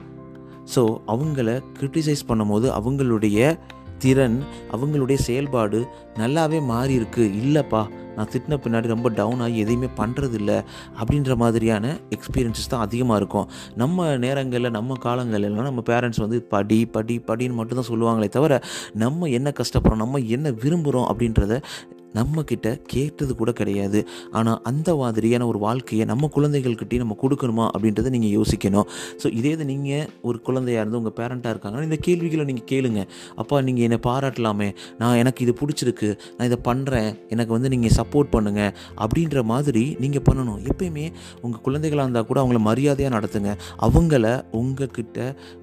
ஸோ 0.74 0.96
அவங்கள 1.06 1.62
கிரிட்டிசைஸ் 1.80 2.28
பண்ணும்போது 2.28 2.80
அவங்களுடைய 2.80 3.58
திறன் 3.98 4.42
அவங்களுடைய 4.72 5.14
செயல்பாடு 5.14 5.86
நல்லாவே 6.14 6.64
மாறி 6.64 6.94
இருக்கு 6.94 7.22
இல்லைப்பா 7.22 7.86
நான் 8.16 8.28
திட்டின 8.32 8.58
பின்னாடி 8.64 8.86
ரொம்ப 8.86 9.08
டவுன் 9.08 9.40
ஆகி 9.40 9.58
எதையுமே 9.58 9.88
பண்ணுறதில்ல 9.96 10.64
அப்படின்ற 11.00 11.36
மாதிரியான 11.36 11.96
எக்ஸ்பீரியன்ஸஸ் 12.10 12.68
தான் 12.68 12.80
அதிகமாக 12.80 13.16
இருக்கும். 13.16 13.48
நம்ம 13.76 14.16
நேரங்களில் 14.16 14.70
நம்ம 14.70 14.94
காலங்களில் 14.94 15.50
நம்ம 15.50 15.80
பேரண்ட்ஸ் 15.80 16.20
வந்து 16.20 16.42
படி 16.42 16.86
படி 16.86 17.22
படின்னு 17.26 17.52
மட்டும்தான் 17.52 17.90
சொல்லுவாங்களே 17.90 18.28
தவிர 18.28 18.62
நம்ம 18.92 19.26
என்ன 19.26 19.52
கஷ்டப்படுறோம் 19.56 19.96
நம்ம 19.96 20.18
என்ன 20.18 20.50
விரும்புகிறோம் 20.50 21.06
அப்படின்றத 21.10 21.62
நம்மக்கிட்ட 22.18 22.68
கேட்டது 22.92 23.32
கூட 23.40 23.50
கிடையாது. 23.60 24.00
ஆனால் 24.38 24.58
அந்த 24.70 24.90
மாதிரியான 25.00 25.46
ஒரு 25.50 25.58
வாழ்க்கையை 25.66 26.04
நம்ம 26.12 26.30
குழந்தைகள்கிட்டயும் 26.36 27.04
நம்ம 27.04 27.16
கொடுக்கணுமா 27.22 27.66
அப்படின்றத 27.74 28.10
நீங்கள் 28.16 28.34
யோசிக்கணும். 28.38 28.86
ஸோ 29.22 29.26
இதே 29.38 29.52
இது 29.56 29.64
நீங்கள் 29.72 30.06
ஒரு 30.28 30.38
குழந்தையாக 30.48 30.82
இருந்து 30.84 31.00
உங்கள் 31.00 31.16
பேரண்ட்டாக 31.20 31.54
இருக்காங்கன்னா 31.54 31.88
இந்த 31.88 31.98
கேள்விகளை 32.06 32.46
நீங்கள் 32.50 32.68
கேளுங்க. 32.72 33.02
அப்பா 33.42 33.56
நீங்கள் 33.68 33.86
என்னை 33.88 33.98
பாராட்டலாமே. 34.08 34.68
நான் 35.02 35.18
எனக்கு 35.22 35.40
இது 35.46 35.54
பிடிச்சிருக்கு. 35.60 36.10
நான் 36.36 36.48
இதை 36.50 36.58
பண்ணுறேன் 36.70 37.10
எனக்கு 37.34 37.52
வந்து 37.56 37.72
நீங்கள் 37.74 37.94
சப்போர்ட் 38.00 38.32
பண்ணுங்கள் 38.36 38.72
அப்படின்ற 39.04 39.44
மாதிரி 39.52 39.84
நீங்கள் 40.04 40.26
பண்ணணும். 40.30 40.60
எப்பயுமே 40.70 41.06
உங்கள் 41.44 41.64
குழந்தைகளாக 41.68 42.06
இருந்தால் 42.06 42.28
கூட 42.30 42.38
அவங்கள 42.42 42.62
மரியாதையாக 42.70 43.14
நடத்துங்க. 43.16 43.52
அவங்கள 43.88 44.26
உங்ககிட்ட 44.60 45.18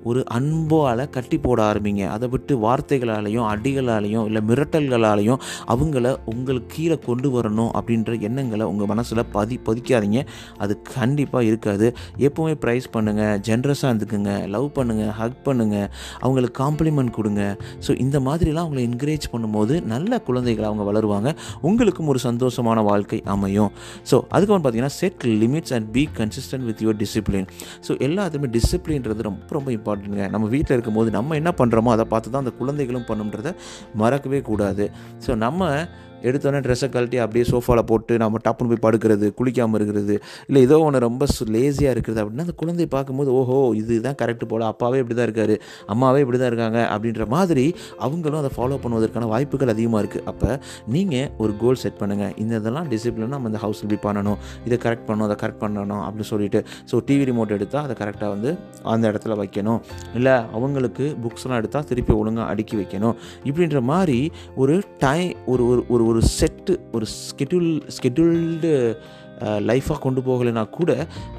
ஒரு 0.10 0.22
அன்பால் 0.38 1.04
கட்டி 1.16 1.38
போட 1.46 1.60
ஆரம்பிங்க. 1.70 2.04
அதை 2.16 2.27
விட்டு 2.34 2.54
வார்த்தைகளாலையும் 2.66 3.48
அடிகளாலையும் 3.54 4.25
இல்லை 4.30 4.42
மிரட்டல்களாலையும் 4.50 5.42
அவங்கள 5.74 6.08
உங்களுக்கு 6.38 6.70
கீழே 6.75 6.98
கொண்டு 7.08 7.29
வரணும் 7.36 7.72
அப்படின்ற 7.77 8.12
எண்ணங்களை 8.27 8.65
உங்கள் 8.72 8.89
மனசில் 8.91 9.24
பதி 9.36 9.58
பதிக்காதீங்க. 9.67 10.22
அது 10.63 10.74
கண்டிப்பாக 10.96 11.50
இருக்காது. 11.50 11.88
எப்போவுமே 12.27 12.53
ப்ரைஸ் 12.63 12.88
பண்ணுங்கள் 12.96 13.36
ஜென்ரஸாக 13.50 13.91
இருந்துக்குங்க 13.91 14.34
லவ் 14.56 14.67
பண்ணுங்கள் 14.77 15.13
ஹக் 15.20 15.39
பண்ணுங்கள் 15.48 15.88
அவங்களுக்கு 16.24 16.56
காம்ப்ளிமெண்ட் 16.63 17.13
கொடுங்க. 17.20 17.44
ஸோ 17.88 17.94
இந்த 18.06 18.17
மாதிரிலாம் 18.27 18.65
அவங்கள 18.65 18.82
என்கரேஜ் 18.89 19.27
பண்ணும்போது 19.34 19.75
நல்ல 19.94 20.22
குழந்தைகளை 20.29 20.67
அவங்க 20.72 20.86
வளருவாங்க. 20.91 21.29
உங்களுக்கும் 21.70 22.12
ஒரு 22.13 22.22
சந்தோஷமான 22.29 22.84
வாழ்க்கை 22.91 23.22
அமையும். 23.36 23.72
ஸோ 24.10 24.15
அதுக்கப்புறம் 24.34 24.65
பார்த்தீங்கன்னா 24.65 24.96
set 25.01 25.25
limits 25.44 25.74
and 25.77 25.89
be 25.98 26.06
consistent 26.20 26.65
with 26.70 26.84
your 26.86 27.00
discipline 27.03 27.48
so 27.88 27.94
எல்லாத்துமே 28.08 28.48
டிசிப்ளின்றது 28.56 29.27
ரொம்ப 29.29 29.56
ரொம்ப 29.58 29.70
இம்பார்ட்டன்ட்டுங்க 29.77 30.25
நம்ம 30.36 30.46
வீட்டில் 30.56 30.75
இருக்கும்போது 30.77 31.10
நம்ம 31.17 31.36
என்ன 31.41 31.51
பண்ணுறோமோ 31.62 31.91
அதை 31.96 32.06
பார்த்து 32.13 32.34
தான் 32.34 32.44
அந்த 32.46 32.53
குழந்தைகளும் 32.62 33.08
பண்ணுன்றதை 33.10 33.53
மறக்கவே 34.01 34.41
கூடாது. 34.50 34.86
ஸோ 35.25 35.32
நம்ம 35.46 35.70
எடுத்தோடனே 36.27 36.62
ட்ரெஸ்ஸை 36.65 36.89
கழட்டி 36.95 37.17
அப்படியே 37.24 37.45
சோஃபாவில் 37.51 37.86
போட்டு 37.91 38.13
நம்ம 38.24 38.41
டப்புன்னு 38.47 38.71
போய் 38.74 38.83
படுக்கிறது 38.86 39.27
குளிக்காமல் 39.39 39.77
இருக்கிறது 39.79 40.15
இல்லை 40.47 40.62
ஏதோ 40.67 40.77
ஒன்று 40.86 41.00
ரொம்ப 41.07 41.25
லேசியாக 41.55 41.93
இருக்கிறது 41.95 42.19
அப்படின்னா 42.21 42.45
அந்த 42.47 42.55
குழந்தைய 42.62 42.88
பார்க்கும்போது 42.95 43.29
ஓஹோ 43.39 43.57
இதுதான் 43.81 44.17
கரெக்ட் 44.21 44.45
போல். 44.51 44.63
அப்பாவே 44.71 44.97
இப்படி 45.01 45.15
தான் 45.19 45.27
இருக்காரு. 45.29 45.55
அம்மாவே 45.93 46.19
இப்படி 46.24 46.39
தான் 46.41 46.51
இருக்காங்க. 46.51 46.79
அப்படின்ற 46.93 47.25
மாதிரி 47.36 47.65
அவங்களும் 48.05 48.39
அதை 48.41 48.51
ஃபாலோ 48.57 48.77
பண்ணுவதற்கான 48.83 49.27
வாய்ப்புகள் 49.33 49.74
அதிகமாக 49.74 50.01
இருக்குது 50.03 50.25
அப்போ 50.31 50.50
நீங்கள் 50.95 51.29
ஒரு 51.43 51.53
கோல் 51.62 51.79
செட் 51.83 52.00
பண்ணுங்கள் 52.01 52.33
இந்த 52.43 52.53
இதெல்லாம் 52.62 52.89
டிசிப்ளின் 52.93 53.33
நம்ம 53.36 53.51
இந்த 53.51 53.62
ஹவுஸ் 53.65 53.81
இப்படி 53.83 54.00
பண்ணணும். 54.07 54.39
இதை 54.67 54.79
கரெக்ட் 54.86 55.05
பண்ணணும் 55.09 55.27
அதை 55.29 55.38
கரெக்ட் 55.43 55.62
பண்ணணும் 55.63 56.03
அப்படின்னு 56.07 56.29
சொல்லிட்டு. 56.33 56.62
ஸோ 56.91 56.95
டிவி 57.09 57.25
ரிமோட் 57.31 57.55
எடுத்தால் 57.57 57.86
அதை 57.88 57.95
கரெக்டாக 58.01 58.29
வந்து 58.36 58.51
அந்த 58.95 59.05
இடத்துல 59.12 59.36
வைக்கணும். 59.41 59.79
இல்லை 60.17 60.36
அவங்களுக்கு 60.57 61.05
புக்ஸ்லாம் 61.25 61.59
எடுத்தால் 61.62 61.88
திருப்பி 61.91 62.13
ஒழுங்காக 62.21 62.47
அடுக்கி 62.53 62.77
வைக்கணும். 62.81 63.15
இப்படின்ற 63.50 63.81
மாதிரி 63.91 64.19
ஒரு 64.63 64.77
டைம் 65.05 65.31
ஒரு 65.53 65.63
ஒரு 65.93 66.03
ஒரு 66.08 66.22
செட்டு 66.40 66.76
ஒரு 66.98 67.08
ஸ்கெட்யூல் 67.28 67.72
ஸ்கெட்யூல்டு 67.98 68.72
லைஃபாக 69.70 70.00
கொண்டு 70.04 70.22
போகலைனா 70.28 70.62
கூட 70.78 70.92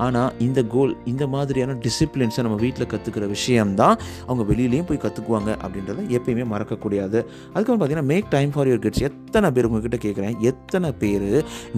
ஆனால் 0.04 0.34
இந்த 0.46 0.60
கோல் 0.74 0.92
இந்த 1.12 1.24
மாதிரியான 1.32 1.72
டிசிப்ளின்ஸை 1.84 2.42
நம்ம 2.46 2.58
வீட்டில் 2.64 2.90
கற்றுக்கிற 2.92 3.26
விஷயம்தான் 3.32 3.96
அவங்க 4.26 4.42
வெளியிலையும் 4.50 4.88
போய் 4.90 5.02
கற்றுக்குவாங்க 5.04 5.50
அப்படின்றத 5.64 6.04
எப்பயுமே 6.16 6.44
மறக்கக்கூடாது. 6.52 7.18
அதுக்கப்புறம் 7.52 7.80
பார்த்தீங்கன்னா 7.80 8.10
make 8.12 8.32
time 8.36 8.52
for 8.54 8.68
your 8.70 8.84
kids 8.86 9.06
எத்தனை 9.10 9.50
பேர் 9.56 9.68
உங்ககிட்ட 9.70 9.98
கேட்குறேன் 10.06 10.38
எத்தனை 10.50 10.90
பேர்? 11.02 11.30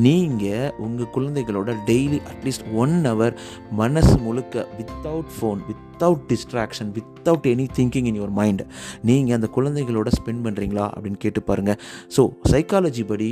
நீங்கள் 0.07 0.73
உங்கள் 0.87 1.13
குழந்தைகளோட 1.17 1.77
டெய்லி 1.91 2.21
அட்லீஸ்ட் 2.33 2.67
ஒன் 2.85 2.97
ஹவர் 3.11 3.37
மனசு 3.83 4.17
முழுக்க 4.27 4.67
without 4.81 5.33
phone 5.37 5.63
with 5.69 5.87
without 6.01 6.29
distraction 6.31 6.91
without 6.97 7.47
any 7.51 7.65
thinking 7.79 8.07
in 8.11 8.19
your 8.19 8.33
mind 8.39 8.63
நீங்கள் 9.09 9.37
அந்த 9.37 9.49
குழந்தைகளோட 9.57 10.09
ஸ்பெண்ட் 10.19 10.43
பண்ணுறீங்களா 10.45 10.87
அப்படின்னு 10.95 11.19
கேட்டு 11.25 11.41
பாருங்கள் 11.49 11.77
ஸோ 12.17 12.23
சைக்காலஜி 12.53 13.03
படி 13.11 13.29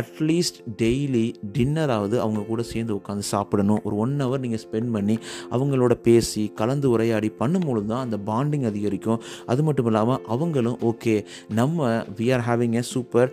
அட்லீஸ்ட் 0.00 0.58
டெய்லி 0.82 1.24
டின்னராவது 1.56 2.16
அவங்க 2.24 2.42
கூட 2.50 2.60
சேர்ந்து 2.70 2.92
உட்காந்து 2.98 3.24
சாப்பிடணும். 3.32 3.80
ஒரு 3.86 3.96
ஒன் 4.04 4.14
ஹவர் 4.24 4.42
நீங்கள் 4.44 4.62
ஸ்பெண்ட் 4.64 4.92
பண்ணி 4.96 5.16
அவங்களோட 5.56 5.96
பேசி 6.06 6.44
கலந்து 6.60 6.88
உரையாடி 6.94 7.30
பண்ணும்பொழுது 7.42 7.88
தான் 7.92 8.04
அந்த 8.06 8.20
பாண்டிங் 8.30 8.68
அதிகரிக்கும். 8.70 9.20
அது 9.54 9.60
மட்டும் 9.68 9.90
இல்லாமல் 9.92 10.22
அவங்களும் 10.36 10.78
ஓகே 10.92 11.16
நம்ம 11.60 11.90
we 12.20 12.28
are 12.36 12.46
having 12.50 12.78
a 12.82 12.84
super 12.94 13.32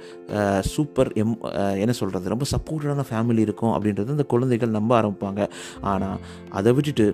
super 0.74 1.12
um 1.24 1.38
என்ன 1.84 1.96
சொல்கிறது 2.01 2.34
ரொம்ப 2.36 2.48
சப்போர்ட்டடான 2.55 3.08
ஃபேமிலி 3.12 3.43
இருக்கும் 3.50 3.74
அப்படின்றது 3.77 4.17
அந்த 4.17 4.27
குழந்தைகள் 4.36 4.77
நம்ப 4.79 4.93
ஆரம்பிப்பாங்க. 5.01 5.41
ஆனால் 5.93 6.19
அதை 6.60 6.69
விட்டுட்டு 6.79 7.08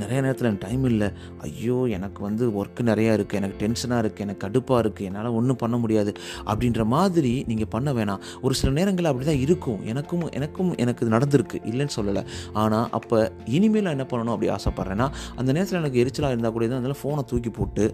நிறைய 0.00 0.18
நேரத்தில் 0.24 0.48
எனக்கு 0.48 0.66
டைம் 0.66 0.84
இல்லை. 0.90 1.08
ஐயோ 1.46 1.78
எனக்கு 1.96 2.22
வந்து 2.26 2.44
ஒர்க்கு 2.60 2.82
நிறையா 2.90 3.12
இருக்குது 3.16 3.38
எனக்கு 3.40 3.56
டென்ஷனாக 3.62 4.02
இருக்குது 4.02 4.24
எனக்கு 4.26 4.42
கடுப்பாக 4.46 4.82
இருக்குது 4.82 5.06
என்னால் 5.08 5.30
ஒன்றும் 5.38 5.60
பண்ண 5.62 5.76
முடியாது. 5.76 6.12
அப்படின்ற 6.50 6.84
மாதிரி 6.94 7.32
நீங்கள் 7.50 7.70
பண்ண 7.74 7.92
வேணாம். 7.98 8.20
ஒரு 8.44 8.54
சில 8.60 8.72
நேரங்கள் 8.78 9.10
அப்படி 9.12 9.26
தான் 9.30 9.40
இருக்கும். 9.46 9.80
எனக்கும் 9.92 10.26
எனக்கும் 10.40 10.72
எனக்கு 10.84 11.04
இது 11.06 11.14
நடந்திருக்கு. 11.16 11.60
இல்லைன்னு 11.70 11.96
சொல்லலை. 11.98 12.24
ஆனால் 12.62 12.86
அப்போ 12.98 13.18
இனிமேல் 13.56 13.84
நான் 13.86 13.96
என்ன 13.98 14.06
பண்ணணும் 14.12 14.34
அப்படி 14.34 14.50
ஆசைப்பட்றேன்னா 14.56 15.08
அந்த 15.36 15.50
நேரத்தில் 15.52 15.80
எனக்கு 15.82 16.00
எரிச்சலாக 16.04 16.34
இருந்தால் 16.34 16.54
கூட 16.56 16.68
அதனால 16.70 16.96
ஃபோனை 17.02 17.24
தூக்கி 17.30 17.50
போட்டு 17.58 17.84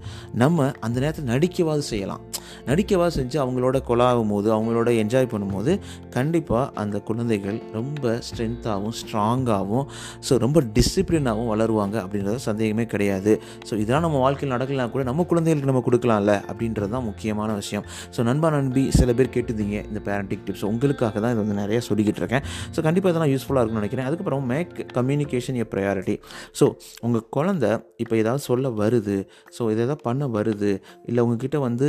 நம்ம 0.42 0.70
அந்த 0.86 0.96
நேரத்தில் 1.00 1.30
நடிக்கவாது 1.32 1.84
செய்யலாம். 1.92 2.22
நடிக்கவா 2.68 3.06
செஞ்சு 3.16 3.36
அவங்களோட 3.42 3.76
கொலாகும் 3.88 4.32
போது 4.34 4.48
அவங்களோட 4.56 4.90
என்ஜாய் 5.02 5.30
பண்ணும்போது 5.32 5.72
கண்டிப்பாக 6.16 6.70
அந்த 6.82 6.96
குழந்தைகள் 7.08 7.58
ரொம்ப 7.78 8.12
ஸ்ட்ரென்த்தாகவும் 8.28 8.96
ஸ்ட்ராங்காகவும் 9.00 9.86
ஸோ 10.28 10.38
ரொம்ப 10.44 10.60
டிசிப்ளினாகவும் 10.76 11.50
வளருவாங்க. 11.52 11.85
அப்படின்றது 12.02 12.38
சந்தேகமே 12.48 12.84
கிடையாது. 12.92 13.32
ஸோ 13.68 13.72
இதெல்லாம் 13.82 14.04
நம்ம 14.06 14.18
வாழ்க்கையில் 14.24 14.54
நடக்கலாம் 14.54 14.92
கூட 14.94 15.04
நம்ம 15.10 15.24
குழந்தைகளுக்கு 15.32 15.70
நம்ம 15.72 15.82
கொடுக்கலாம்ல 15.88 16.34
அப்படின்றது 16.50 16.90
தான் 16.96 17.06
முக்கியமான 17.10 17.54
விஷயம். 17.54 17.84
ஸோ 18.16 18.22
நண்பா 18.28 18.50
நண்பி 18.56 18.84
சில 18.98 19.12
பேர் 19.18 19.32
கேட்டுதீங்க 19.36 19.76
இந்த 19.90 20.02
பேரண்டிங் 20.08 20.44
டிப்ஸ் 20.48 20.66
உங்களுக்காக 20.72 21.20
தான் 21.20 21.32
இது 21.34 21.40
வந்து 21.44 21.58
நிறைய 21.62 21.80
சொல்லிக்கிட்டு 21.88 22.22
இருக்கேன். 22.24 22.44
ஸோ 22.74 22.82
கண்டிப்பாக 22.88 23.12
இதெல்லாம் 23.14 23.32
யூஸ்ஃபுல்லாக 23.34 23.62
இருக்கும்னு 23.62 23.82
நினைக்கிறேன். 23.82 24.08
அதுக்கப்புறம் 24.10 24.46
make 24.54 24.74
communication 24.98 25.60
a 25.62 25.66
priority 25.74 26.16
so 26.60 26.66
உங்கள் 27.06 27.26
குழந்த 27.36 27.66
இப்போ 28.04 28.16
ஏதாவது 28.16 28.44
சொல்ல 28.50 28.68
வருது. 28.82 29.18
ஸோ 29.58 29.62
இதை 29.72 29.82
ஏதாவது 29.86 30.02
பண்ண 30.08 30.26
வருது. 30.38 30.72
இல்லை 31.10 31.22
உங்ககிட்ட 31.26 31.58
வந்து 31.68 31.88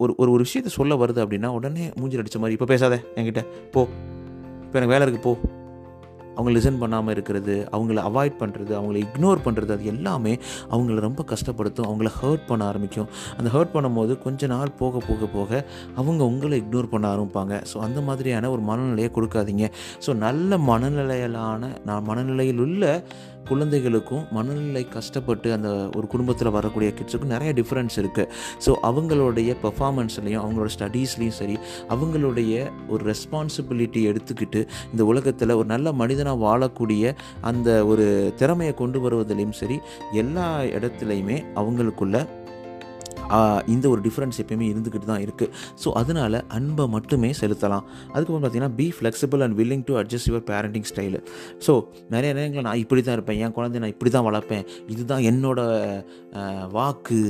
ஒரு 0.00 0.12
ஒரு 0.22 0.30
ஒரு 0.34 0.42
விஷயத்தை 0.46 0.72
சொல்ல 0.78 0.96
வருது 0.96 1.20
அப்படின்னா 1.24 1.48
உடனே 1.58 1.86
மூஞ்சில் 2.00 2.20
அடித்த 2.22 2.38
மாதிரி 2.38 2.56
இப்போ 2.58 2.68
பேசாத 2.74 2.96
என்கிட்ட 3.16 3.42
போ. 3.76 3.82
இப்போ 4.66 4.76
எனக்கு 4.78 4.94
வேலை 4.96 5.04
இருக்குது 5.06 5.26
போ. 5.28 5.32
அவங்க 6.38 6.52
லிசன் 6.56 6.80
பண்ணாமல் 6.82 7.14
இருக்கிறது 7.16 7.54
அவங்கள 7.76 8.02
அவாய்ட் 8.08 8.36
பண்ணுறது 8.42 8.72
அவங்கள 8.78 8.98
இக்னோர் 9.06 9.44
பண்ணுறது 9.46 9.72
அது 9.76 9.86
எல்லாமே 9.92 10.32
அவங்கள 10.74 10.98
ரொம்ப 11.06 11.24
கஷ்டப்படுத்தும் 11.32 11.88
அவங்கள 11.90 12.10
ஹர்ட் 12.20 12.44
பண்ண 12.50 12.62
ஆரம்பிக்கும். 12.70 13.08
அந்த 13.38 13.48
ஹர்ட் 13.56 13.74
பண்ணும்போது 13.76 14.14
கொஞ்ச 14.26 14.46
நாள் 14.54 14.76
போக 14.82 15.02
போக 15.08 15.26
போக 15.36 15.60
அவங்க 16.00 16.22
உங்களை 16.32 16.58
இக்னோர் 16.62 16.92
பண்ண 16.94 17.06
ஆரம்பிப்பாங்க. 17.14 17.54
ஸோ 17.72 17.78
அந்த 17.86 18.00
மாதிரியான 18.08 18.50
ஒரு 18.54 18.62
மனநிலையை 18.70 19.10
கொடுக்காதீங்க. 19.16 19.66
ஸோ 20.06 20.10
நல்ல 20.26 20.58
மனநிலையிலான 20.70 21.72
நான் 21.88 22.06
மனநிலையில் 22.10 22.62
உள்ள 22.66 22.84
குழந்தைகளுக்கும் 23.48 24.24
மனநிலை 24.32 24.82
கஷ்டப்பட்டு 24.88 25.48
அந்த 25.52 25.68
ஒரு 25.96 26.06
குடும்பத்தில் 26.06 26.50
வரக்கூடிய 26.50 26.90
கிட்ஸுக்கும் 26.90 27.32
நிறைய 27.32 27.50
டிஃப்ரென்ஸ் 27.52 27.96
இருக்குது 27.98 28.30
ஸோ 28.66 28.72
அவங்களுடைய 28.82 29.50
பெர்ஃபார்மன்ஸ்லையும் 29.62 30.42
அவங்களோட 30.42 30.70
ஸ்டடீஸ்லேயும் 30.76 31.38
சரி 31.38 31.56
அவங்களுடைய 31.90 32.54
ஒரு 32.88 33.02
ரெஸ்பான்சிபிலிட்டி 33.04 34.02
எடுத்துக்கிட்டு 34.10 34.62
இந்த 34.92 35.04
உலகத்தில் 35.04 35.56
ஒரு 35.56 35.68
நல்ல 35.68 35.92
மனிதனாக 35.94 36.44
வாழக்கூடிய 36.44 37.04
அந்த 37.42 37.68
ஒரு 37.86 38.06
திறமையை 38.36 38.74
கொண்டு 38.74 39.00
வருவதிலையும் 39.00 39.56
சரி 39.56 39.78
எல்லா 40.14 40.48
இடத்துலையுமே 40.72 41.38
அவங்களுக்குள்ள 41.54 42.16
இந்த 43.74 43.84
ஒரு 43.92 44.00
டிஃப்ரென்ஸ் 44.06 44.38
எப்பயுமே 44.44 44.66
இருந்துக்கிட்டு 44.72 45.10
தான் 45.12 45.22
இருக்குது 45.26 45.52
ஸோ 45.84 45.88
அதனால் 46.02 46.38
அன்பை 46.58 46.86
மட்டுமே 46.96 47.30
செலுத்தலாம். 47.40 47.84
அதுக்கப்புறம் 48.12 48.44
பார்த்தீங்கன்னா 48.44 48.74
be 48.80 48.86
flexible 48.98 49.42
and 49.46 49.56
willing 49.60 49.84
to 49.90 49.96
adjust 50.02 50.30
your 50.30 50.46
parenting 50.52 50.86
style 50.90 51.20
so 51.66 51.74
நிறைய 52.14 52.30
நேரங்களில் 52.38 52.66
நான் 52.68 52.82
இப்படி 52.84 53.02
தான் 53.08 53.16
இருப்பேன் 53.18 53.40
என் 53.44 53.54
குழந்தைய 53.58 53.82
நான் 53.84 53.94
இப்படி 53.94 54.12
தான் 54.16 54.26
வளர்ப்பேன் 54.28 54.64
இதுதான் 54.94 55.24
என்னோட 55.30 55.60
வாக்கு 56.78 57.20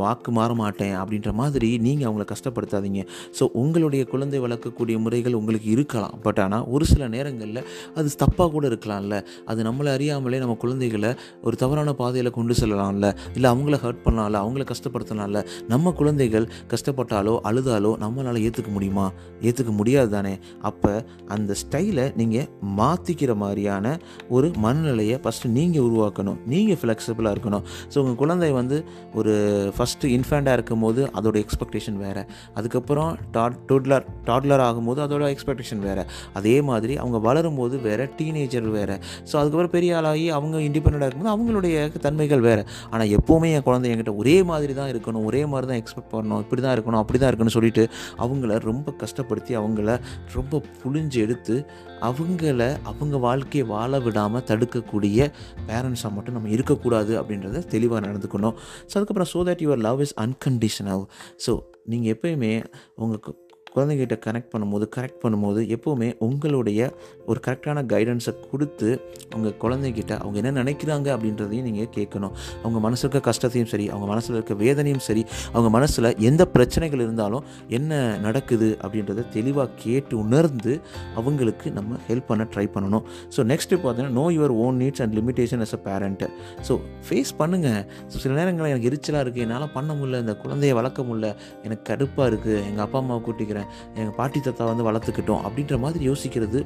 வாக்கு 0.00 0.30
மாற 0.38 0.50
மாட்டேன் 0.62 0.96
அப்படின்ற 1.02 1.30
மாதிரி 1.40 1.68
நீங்கள் 1.86 2.08
அவங்கள 2.08 2.24
கஷ்டப்படுத்தாதீங்க. 2.32 3.00
ஸோ 3.38 3.44
உங்களுடைய 3.62 4.02
குழந்தை 4.12 4.38
வளர்க்கக்கூடிய 4.44 4.96
முறைகள் 5.04 5.36
உங்களுக்கு 5.38 5.68
இருக்கலாம். 5.76 6.14
பட் 6.24 6.40
ஆனால் 6.44 6.64
ஒரு 6.74 6.84
சில 6.90 7.08
நேரங்களில் 7.14 7.62
அது 7.98 8.08
தப்பாக 8.22 8.48
கூட 8.54 8.64
இருக்கலாம்ல. 8.70 9.16
அது 9.50 9.60
நம்மளை 9.68 9.90
அறியாமலே 9.96 10.40
நம்ம 10.44 10.56
குழந்தைகளை 10.64 11.10
ஒரு 11.46 11.56
தவறான 11.62 11.94
பாதையில் 12.00 12.34
கொண்டு 12.38 12.54
செல்லலாம்ல. 12.60 13.08
இல்லை 13.36 13.48
அவங்கள 13.54 13.78
ஹர்ட் 13.84 14.02
பண்ணலாம்ல 14.06 14.42
அவங்கள 14.44 14.64
கஷ்டப்படுத்தலாம்ல 15.10 15.40
நம்ம 15.72 15.92
குழந்தைகள் 16.00 16.46
கஷ்டப்பட்டாலோ 16.72 17.34
அழுதாலோ 17.48 17.90
நம்மளால் 18.02 18.40
ஏற்றுக்க 18.46 18.70
முடியுமா? 18.76 19.06
ஏற்றுக்க 19.46 19.72
முடியாது 19.80 20.10
தானே? 20.16 20.34
அப்போ 20.68 20.92
அந்த 21.34 21.54
ஸ்டைலை 21.62 22.04
நீங்கள் 22.20 22.46
மாற்றிக்கிற 22.80 23.34
மாதிரியான 23.42 23.96
ஒரு 24.36 24.48
மனநிலையை 24.64 25.16
ஃபஸ்ட்டு 25.24 25.52
நீங்கள் 25.58 25.84
உருவாக்கணும். 25.88 26.38
நீங்கள் 26.52 26.78
ஃப்ளெக்சிபிளாக 26.82 27.34
இருக்கணும். 27.36 27.64
ஸோ 27.92 27.96
உங்கள் 28.02 28.20
குழந்தை 28.22 28.50
வந்து 28.60 28.78
ஒரு 29.20 29.34
ஃபஸ்ட்டு 29.76 30.12
இன்ஃபேண்டாக 30.16 30.56
இருக்கும் 30.58 30.84
போது 30.86 31.00
அதோட 31.20 31.36
எக்ஸ்பெக்டேஷன் 31.44 31.98
வேறு. 32.04 32.24
அதுக்கப்புறம் 32.58 33.12
டாட் 33.36 33.58
டோட்லர் 33.70 34.06
டாட்லர் 34.28 34.64
ஆகும்போது 34.68 35.02
அதோட 35.06 35.24
எக்ஸ்பெக்டேஷன் 35.34 35.82
வேறு. 35.88 36.04
அதே 36.40 36.56
மாதிரி 36.70 36.96
அவங்க 37.02 37.18
வளரும் 37.28 37.58
போது 37.62 37.74
வேறு 37.88 38.06
டீனேஜர் 38.18 38.68
வேறு. 38.78 38.96
ஸோ 39.30 39.34
அதுக்கப்புறம் 39.40 39.74
பெரிய 39.76 39.98
ஆளாகி 40.00 40.26
அவங்க 40.38 40.56
இண்டிபெண்டாக 40.68 41.08
இருக்கும்போது 41.08 41.34
அவங்களுடைய 41.36 41.76
தன்மைகள் 42.06 42.42
வேறு. 42.48 42.62
ஆனால் 42.92 43.10
எப்போவுமே 43.18 43.48
என் 43.56 43.66
குழந்தை 43.68 43.88
என்கிட்ட 43.92 44.12
ஒரே 44.22 44.36
மாதிரி 44.50 44.72
தான் 44.78 44.90
இருக்குது 44.90 44.99
இருக்கணும் 45.00 45.24
ஒரே 45.24 45.46
மாதிரி 45.46 45.66
தான் 45.72 45.80
எக்ஸ்பெக்ட் 45.82 46.12
பண்ணணும் 46.12 46.38
இப்படி 46.38 46.62
தான் 46.62 46.78
இருக்கணும் 46.78 47.00
அப்படி 47.02 47.18
தான் 47.18 47.30
இருக்கணும்னு 47.32 47.56
சொல்லிட்டு 47.56 47.88
அவங்கள 48.18 48.58
ரொம்ப 48.58 48.94
கஷ்டப்படுத்தி 49.02 49.52
அவங்கள 49.60 49.98
ரொம்ப 50.32 50.62
புழிஞ்சு 50.82 51.14
எடுத்து 51.14 51.66
அவங்கள 52.00 52.78
அவங்க 52.82 53.16
வாழ்க்கையை 53.16 53.68
வாழ 53.68 53.98
விடாமல் 53.98 54.44
தடுக்கக்கூடிய 54.44 55.30
பேரண்ட்ஸாக 55.68 56.14
மட்டும் 56.14 56.34
நம்ம 56.34 56.48
இருக்கக்கூடாது 56.48 57.22
அப்படின்றத 57.22 57.66
தெளிவாக 57.66 58.06
நடந்துக்கணும். 58.06 58.54
ஸோ 58.86 58.94
அதுக்கப்புறம் 58.94 59.30
so 59.34 59.42
that 59.48 59.64
your 59.66 59.76
love 59.76 60.00
is 60.00 60.14
unconditional 60.20 61.04
so 61.46 61.58
நீங்கள் 61.84 62.12
எப்பயுமே 62.14 62.64
உங்கள் 62.94 63.39
குழந்தைகிட்ட 63.74 64.16
கனெக்ட் 64.26 64.50
பண்ணும்போது 64.52 64.86
கரெக்ட் 64.96 65.20
பண்ணும்போது 65.22 65.60
எப்போவுமே 65.76 66.08
உங்களுடைய 66.26 66.80
ஒரு 67.26 67.40
கரெக்டான 67.46 67.84
கைடன்ஸை 67.92 68.32
கொடுத்து 68.50 68.88
உங்கள் 69.36 69.56
குழந்தைகிட்ட 69.62 70.12
அவங்க 70.22 70.36
என்ன 70.42 70.52
நினைக்கிறாங்க 70.62 71.08
அப்படின்றதையும் 71.14 71.66
நீங்கள் 71.68 71.90
கேட்கணும். 71.96 72.32
அவங்க 72.62 72.78
மனசில் 72.86 73.06
இருக்க 73.06 73.22
கஷ்டத்தையும் 73.28 73.70
சரி 73.72 73.86
அவங்க 73.88 74.06
மனசில் 74.12 74.36
இருக்க 74.38 74.54
வேதனையும் 74.64 75.04
சரி 75.08 75.22
அவங்க 75.52 75.70
மனசில் 75.76 76.08
எந்த 76.30 76.42
பிரச்சனைகள் 76.54 77.04
இருந்தாலும் 77.06 77.44
என்ன 77.78 77.92
நடக்குது 78.26 78.70
அப்படின்றத 78.82 79.26
தெளிவாக 79.36 79.68
கேட்டு 79.84 80.14
உணர்ந்து 80.24 80.74
அவங்களுக்கு 81.20 81.68
நம்ம 81.78 81.98
ஹெல்ப் 82.08 82.28
பண்ண 82.30 82.44
ட்ரை 82.54 82.66
பண்ணணும். 82.74 83.04
ஸோ 83.36 83.40
நெக்ஸ்ட்டு 83.52 83.80
பார்த்தீங்கன்னா 83.84 84.16
know 84.20 84.26
your 84.36 84.54
own 84.64 84.78
needs 84.82 85.02
and 85.04 85.14
limitation 85.20 85.64
as 85.66 85.76
a 85.78 85.80
parent 85.88 86.28
so 86.68 86.74
face 87.08 87.32
பண்ணுங்கள் 87.40 87.80
ஸோ 88.10 88.16
சில 88.24 88.34
நேரங்களில் 88.40 88.72
எனக்கு 88.72 88.90
எரிச்சலாக 88.90 89.24
இருக்குது 89.24 89.46
என்னால் 89.46 89.72
பண்ண 89.76 89.90
முடியல 89.94 90.20
இந்த 90.24 90.36
குழந்தைய 90.44 90.74
வளர்க்க 90.80 91.02
முடியல 91.02 91.30
எனக்கு 91.64 91.84
கடுப்பாக 91.92 92.28
இருக்குது 92.30 92.58
எங்கள் 92.70 92.84
அப்பா 92.86 92.98
அம்மாவை 93.02 93.22
கூட்டிக்கிறேன் 93.26 93.59
எங்கள் 93.94 94.16
பாட்டி 94.16 94.40
தாத்தா 94.40 94.64
வந்து 94.64 94.86
வளர்த்துக்கிட்டோம் 94.90 95.44
அப்படின்ற 95.44 95.78
மாதிரி 95.78 96.04
யோசிக்கிறது 96.10 96.60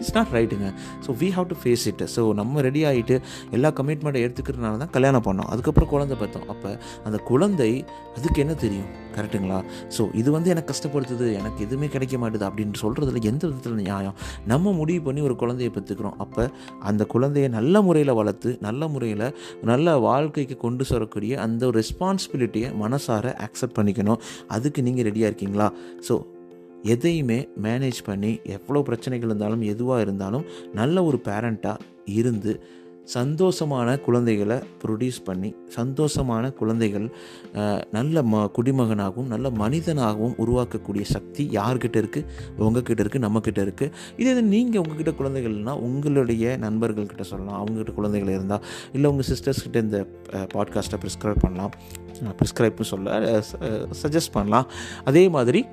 இட்ஸ் 0.00 0.14
நாட் 0.18 0.32
ரைட்டுங்க 0.38 0.68
so 1.06 1.16
we 1.22 1.28
have 1.36 1.48
to 1.52 1.56
face 1.62 1.84
it 1.90 2.02
so 2.14 2.22
நம்ம 2.40 2.62
ரெடி 2.68 2.82
ஆகிட்டு 2.90 3.16
எல்லா 3.56 3.70
கமிட்மெண்ட்டை 3.80 4.22
எடுத்துக்கிறதுனால 4.26 4.78
தான் 4.82 4.92
கல்யாணம் 4.96 5.24
பண்ணோம். 5.28 5.48
அதுக்கப்புறம் 5.52 5.90
குழந்தை 5.94 6.16
பார்த்தோம் 6.22 6.46
அப்போ 6.54 6.70
அந்த 7.08 7.20
குழந்தை 7.30 7.70
அதுக்கு 8.18 8.38
என்ன 8.44 8.54
தெரியும்? 8.64 8.88
கரெக்டுங்களா 9.16 9.58
ஸோ 9.96 10.02
இது 10.20 10.28
வந்து 10.36 10.50
எனக்கு 10.54 10.70
கஷ்டப்படுத்துது. 10.72 11.26
எனக்கு 11.40 11.60
எதுவுமே 11.66 11.88
கிடைக்க 11.94 12.16
மாட்டுது 12.22 12.44
அப்படின்னு 12.48 12.82
சொல்கிறதுல 12.84 13.22
எந்த 13.32 13.42
விதத்தில் 13.50 13.78
நியாயம்? 13.84 14.16
நம்ம 14.52 14.72
முடிவு 14.80 15.02
பண்ணி 15.06 15.20
ஒரு 15.28 15.36
குழந்தையை 15.42 15.70
பெற்றுக்கிறோம் 15.76 16.16
அப்போ 16.24 16.44
அந்த 16.90 17.02
குழந்தையை 17.14 17.50
நல்ல 17.58 17.82
முறையில் 17.88 18.16
வளர்த்து 18.20 18.50
நல்ல 18.66 18.88
முறையில் 18.94 19.26
நல்ல 19.70 19.96
வாழ்க்கைக்கு 20.08 20.56
கொண்டு 20.66 20.84
வரக்கூடிய 20.94 21.32
அந்த 21.46 21.62
ஒரு 21.70 21.76
ரெஸ்பான்சிபிலிட்டியை 21.82 22.68
மனசார 22.82 23.34
அக்செப்ட் 23.46 23.78
பண்ணிக்கணும். 23.78 24.20
அதுக்கு 24.56 24.80
நீங்கள் 24.88 25.06
ரெடியாக 25.08 25.30
இருக்கீங்களா? 25.30 25.68
ஸோ 26.08 26.14
எதையுமே 26.82 27.48
மேனேஜ் 27.62 28.02
பண்ணி 28.04 28.40
எவ்வளோ 28.44 28.82
பிரச்சனைகள் 28.82 29.28
இருந்தாலும் 29.28 29.62
எதுவாக 29.62 30.00
இருந்தாலும் 30.00 30.44
நல்ல 30.72 31.04
ஒரு 31.04 31.20
பேரண்ட்டாக 31.24 31.78
இருந்து 32.04 32.60
சந்தோஷமான 33.14 34.00
குழந்தைகளை 34.00 34.56
ப்ரொடியூஸ் 34.82 35.18
பண்ணி 35.24 35.54
சந்தோஷமான 35.76 36.52
குழந்தைகள் 36.52 37.10
நல்ல 37.90 38.22
ம 38.22 38.42
குடிமகனாகவும் 38.56 39.26
நல்ல 39.26 39.50
மனிதனாகவும் 39.50 40.34
உருவாக்கக்கூடிய 40.38 41.02
சக்தி 41.02 41.48
யார்கிட்ட 41.52 41.96
இருக்குது 42.02 42.24
உங்ககிட்ட 42.58 43.02
இருக்குது 43.02 43.24
நம்மக்கிட்ட 43.26 43.60
இருக்குது 43.66 43.92
இதே 44.16 44.30
இது 44.30 44.42
நீங்கள் 44.42 44.80
உங்ககிட்ட 44.82 45.10
குழந்தைகள்னா 45.10 45.70
உங்களுடைய 45.70 46.56
நண்பர்கள்கிட்ட 46.60 47.20
சொல்லலாம். 47.20 47.58
அவங்ககிட்ட 47.62 47.94
குழந்தைகள் 47.94 48.28
இருந்தால் 48.28 48.60
இல்லை 48.92 49.10
உங்கள் 49.10 49.28
சிஸ்டர்ஸ்கிட்ட 49.32 49.76
இந்த 49.76 50.06
பாட்காஸ்ட்டை 50.32 51.00
ப்ரிஸ்கிரைப் 51.04 51.44
பண்ணலாம் 51.46 51.70
ப்ரிஸ்கிரைப்னு 52.40 52.80
சொல்ல 52.80 53.42
சஜஸ்ட் 54.02 54.32
பண்ணலாம். 54.32 54.66
அதே 55.04 55.28
மாதிரி 55.28 55.66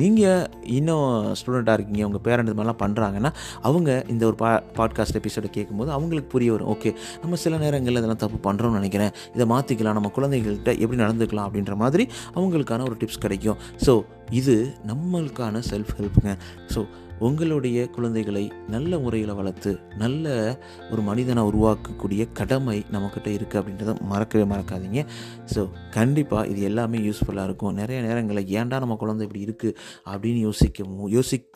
நீங்கள் 0.00 0.46
இன்னும் 0.62 1.34
ஸ்டூடெண்ட்டாக 1.38 1.72
இருக்கீங்க 1.72 2.04
உங்கள் 2.06 2.22
பேரண்ட் 2.26 2.48
இது 2.48 2.56
மாதிரிலாம் 2.58 2.82
பண்ணுறாங்கன்னா 2.82 3.30
அவங்க 3.60 4.04
இந்த 4.08 4.26
ஒரு 4.26 4.34
பா 4.34 4.62
பாட்காஸ்ட் 4.78 5.18
எபிசோடை 5.20 5.50
கேட்கும்போது 5.50 5.90
அவங்களுக்கு 5.90 6.28
புரிய 6.28 6.52
வரும். 6.52 6.70
ஓகே 6.74 6.94
நம்ம 7.22 7.36
சில 7.36 7.56
நேரங்களில் 7.56 8.00
இதெல்லாம் 8.00 8.22
தப்பு 8.24 8.38
பண்ணுறோம்னு 8.46 8.78
நினைக்கிறேன். 8.80 9.12
இதை 9.34 9.46
மாற்றிக்கலாம் 9.46 9.98
நம்ம 9.98 10.12
குழந்தைகள்கிட்ட 10.16 10.72
எப்படி 10.78 11.00
நடந்துக்கலாம் 11.02 11.48
அப்படின்ற 11.48 11.76
மாதிரி 11.76 12.06
அவங்களுக்கான 12.34 12.82
ஒரு 12.82 12.96
டிப்ஸ் 13.00 13.22
கிடைக்கும். 13.26 13.58
ஸோ 13.86 14.04
இது 14.30 14.74
நம்மளுக்கான 14.86 15.62
செல்ஃப் 15.70 15.94
ஹெல்ப்புங்க 15.98 16.34
ஸோ 16.74 16.82
உங்களுடைய 17.22 17.86
குழந்தைகளை 17.86 18.52
நல்ல 18.68 18.98
முறையில் 18.98 19.34
வளர்த்து 19.34 19.78
நல்ல 19.98 20.58
ஒரு 20.90 21.02
மனிதனை 21.02 21.42
உருவாக்கக்கூடிய 21.42 22.28
கடமை 22.32 22.84
நம்மக்கிட்ட 22.92 23.26
இருக்குது 23.26 23.62
அப்படின்றத 23.62 24.00
மறக்கவே 24.00 24.54
மறக்காதீங்க. 24.54 25.06
ஸோ 25.54 25.70
கண்டிப்பாக 25.90 26.46
இது 26.46 26.62
எல்லாமே 26.62 26.98
யூஸ்ஃபுல்லாக 26.98 27.44
இருக்கும். 27.44 27.74
நிறைய 27.74 28.02
நேரங்களில் 28.02 28.44
ஏன்டா 28.44 28.78
நம்ம 28.78 28.94
குழந்தை 28.94 29.26
இப்படி 29.26 29.44
இருக்குது 29.44 29.74
அப்படின்னு 30.08 30.38
யோசிக்க 30.38 30.84
மு- 30.84 31.08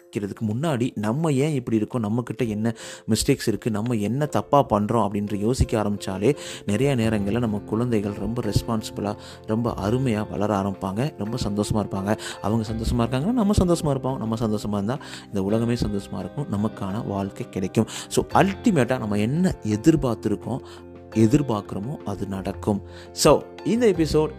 யோசிக்கிறதுக்கு 0.07 0.45
முன்னாடி 0.51 0.87
நம்ம 1.05 1.33
ஏன் 1.45 1.55
இப்படி 1.59 1.77
இருக்கோம்? 1.81 2.05
நம்மக்கிட்ட 2.07 2.43
என்ன 2.55 2.73
மிஸ்டேக்ஸ் 3.13 3.49
இருக்குது 3.51 3.75
நம்ம 3.79 3.97
என்ன 4.09 4.29
தப்பாக 4.37 4.65
பண்ணுறோம் 4.73 5.05
அப்படின்ற 5.07 5.35
யோசிக்க 5.47 5.73
ஆரம்பித்தாலே 5.83 6.31
நிறைய 6.71 6.91
நேரங்களில் 7.03 7.45
நம்ம 7.47 7.61
குழந்தைகள் 7.71 8.17
ரொம்ப 8.25 8.43
ரெஸ்பான்சிபிளாக 8.51 9.17
ரொம்ப 9.53 9.75
அருமையாக 9.87 10.27
வளர 10.33 10.51
ஆரம்பிப்பாங்க. 10.61 11.03
ரொம்ப 11.23 11.37
சந்தோஷமாக 11.47 11.83
இருப்பாங்க. 11.85 12.13
அவங்க 12.47 12.65
சந்தோஷமாக 12.73 13.05
இருக்காங்கன்னா 13.07 13.39
நம்ம 13.43 13.57
சந்தோஷமாக 13.63 13.95
இருப்போம். 13.97 14.19
நம்ம 14.23 14.37
சந்தோஷமாக 14.45 14.81
இருந்தால் 14.81 15.03
இந்த 15.31 15.43
உலகமே 15.49 15.77
சந்தோஷமாக 15.87 16.23
இருக்கும். 16.25 16.49
நமக்கான 16.57 17.05
வாழ்க்கை 17.15 17.47
கிடைக்கும். 17.57 17.89
ஸோ 18.17 18.23
அல்டிமேட்டாக 18.43 19.01
நம்ம 19.05 19.19
என்ன 19.29 19.55
எதிர்பார்த்துருக்கோம் 19.77 20.63
எதிர்பார்க்குறோமோ 21.25 21.95
அது 22.11 22.25
நடக்கும். 22.37 22.81
ஸோ 23.25 23.31
இந்த 23.75 23.85
எபிசோட் 23.95 24.33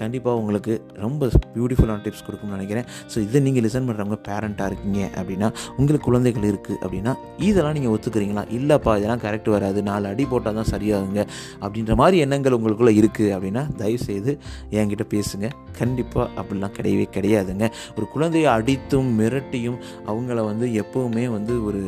கண்டிப்பாக 0.00 0.40
உங்களுக்கு 0.40 0.72
ரொம்ப 1.04 1.28
பியூட்டிஃபுல்லான 1.56 2.02
டிப்ஸ் 2.06 2.24
கொடுக்கும்னு 2.26 2.56
நினைக்கிறேன். 2.56 2.86
ஸோ 3.12 3.16
இதை 3.26 3.42
நீங்கள் 3.46 3.64
லிசன் 3.66 3.86
பண்ணுறவங்க 3.88 4.18
பேரண்ட்டாக 4.28 4.70
இருக்கீங்க 4.70 5.00
அப்படின்னா 5.18 5.48
உங்களுக்கு 5.78 6.06
குழந்தைகள் 6.08 6.46
இருக்குது 6.50 6.78
அப்படின்னா 6.84 7.14
இதெல்லாம் 7.48 7.76
நீங்கள் 7.78 7.94
ஒத்துக்கிறீங்களா? 7.96 8.44
இல்லைப்பா 8.58 8.94
இதெல்லாம் 9.00 9.22
கரெக்ட் 9.26 9.50
வராது. 9.56 9.78
நாலு 9.90 10.06
அடி 10.12 10.26
போட்டால் 10.32 10.58
தான் 10.60 10.70
சரியாகுங்க. 10.74 11.22
அப்படின்ற 11.64 11.94
மாதிரி 12.02 12.18
எண்ணங்கள் 12.26 12.56
உங்களுக்குள்ளே 12.58 12.94
இருக்குது 13.00 13.32
அப்படின்னா 13.36 13.64
தயவுசெய்து 13.82 14.34
என்கிட்ட 14.78 15.06
பேசுங்க. 15.14 15.48
கண்டிப்பாக 15.80 16.28
அப்படிலாம் 16.40 16.76
கிடையவே 16.78 17.08
கிடையாதுங்க. 17.16 17.66
ஒரு 17.96 18.08
குழந்தையை 18.14 18.50
அடித்தும் 18.58 19.10
மிரட்டியும் 19.20 19.80
அவங்கள 20.10 20.38
வந்து 20.50 20.68
எப்போவுமே 20.84 21.26
வந்து 21.36 21.54
ஒரு 21.68 21.82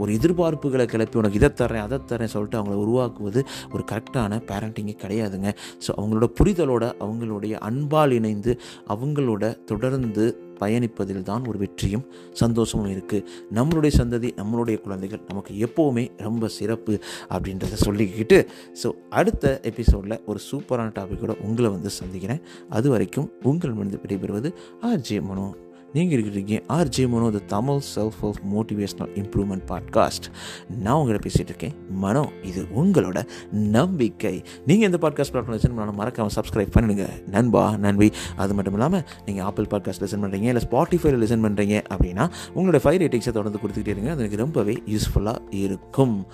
ஒரு 0.00 0.10
எதிர்பார்ப்புகளை 0.18 0.86
கிளப்பி 0.86 1.18
உனக்கு 1.22 1.40
இதை 1.40 1.50
தரேன் 1.60 1.84
அதை 1.86 1.98
தரேன் 2.12 2.32
சொல்லிட்டு 2.34 2.58
அவங்கள 2.60 2.76
உருவாக்குவது 2.84 3.40
ஒரு 3.74 3.84
கரெக்டான 3.92 4.40
பேரண்டிங்கே 4.50 4.96
கிடையாதுங்க. 5.04 5.48
ஸோ 5.84 5.90
அவங்களோட 5.98 6.28
புரிதலோட 6.40 6.84
அவங்களுடைய 7.04 7.54
அன்பால் 7.68 8.14
இணைந்து 8.18 8.54
அவங்களோட 8.94 9.64
தொடர்ந்து 9.64 10.26
பயணிப்பதில் 10.60 11.26
தான் 11.28 11.44
ஒரு 11.48 11.58
வெற்றியும் 11.58 12.04
சந்தோஷமும் 12.40 12.90
இருக்குது 12.94 13.26
நம்மளுடைய 13.58 13.92
சந்ததி 13.98 14.28
நம்மளுடைய 14.40 14.76
குழந்தைகள் 14.84 15.22
நமக்கு 15.28 15.52
எப்போவுமே 15.66 16.04
ரொம்ப 16.26 16.48
சிறப்பு 16.56 16.94
அப்படின்றத 17.34 17.78
சொல்லிக்கிட்டு 17.84 18.38
ஸோ 18.82 18.90
அடுத்த 19.20 19.54
எபிசோடில் 19.70 20.16
ஒரு 20.26 20.40
சூப்பரான 20.48 20.92
டாப்பிக்கோட 20.98 21.34
உங்களை 21.48 21.70
வந்து 21.70 21.92
சந்திக்கிறேன். 22.00 22.42
அது 22.68 22.88
வரைக்கும் 22.90 23.30
உங்கள் 23.42 23.78
மனித 23.78 23.98
விடைபெறுவது 24.02 24.50
ஆர்ஜே 24.90 25.20
மனோ. 25.30 25.46
நீங்கள் 25.92 26.18
இருக்கிறீங்க 26.18 26.54
RJ 26.76 27.08
Mano 27.08 27.30
the 27.30 27.40
Tamil 27.52 27.78
self 27.94 28.18
of 28.28 28.38
motivational 28.54 29.12
improvement 29.20 29.64
podcast 29.70 30.26
நான் 30.68 30.98
உங்களை 31.00 31.18
பேசிகிட்டு 31.26 31.52
இருக்கேன். 31.52 31.74
மனோ 32.04 32.24
இது 32.42 32.62
உங்களோட 32.80 33.18
நம்பிக்கை. 33.50 34.42
நீங்கள் 34.66 34.88
இந்த 34.90 34.98
பாட்காஸ்ட் 35.04 35.34
பிளாட்ஃபார்ம் 35.34 35.58
லிசன் 35.58 35.74
பண்ணாலும் 35.76 35.98
மறக்காமல் 36.00 36.36
சப்ஸ்கிரைப் 36.38 36.74
பண்ணிடுங்க. 36.76 37.06
நண்பா 37.36 37.76
நண்பி 37.76 38.10
அது 38.36 38.54
மட்டும் 38.54 38.72
இல்லாமல் 38.72 39.04
நீங்கள் 39.26 39.44
ஆப்பிள் 39.44 39.70
பாட்காஸ்ட் 39.74 40.04
லிசன் 40.06 40.24
பண்ணுறீங்க 40.24 40.50
இல்லை 40.52 40.64
ஸ்பாட்டிஃபைல 40.68 41.22
லிசன் 41.24 41.44
பண்ணுறீங்க 41.48 41.76
அப்படின்னா 41.92 42.26
உங்களோட 42.54 42.80
ஃபைவ் 42.86 43.00
ரேட்டிங்ஸை 43.04 43.34
தொடர்ந்து 43.40 43.58
கொடுத்துக்கிட்டே 43.64 43.96
இருங்க. 43.96 44.10
அது 44.10 44.22
எனக்கு 44.24 44.44
ரொம்பவே 44.44 44.76
யூஸ்ஃபுல்லாக 44.94 45.38
இருக்கும். 45.50 46.26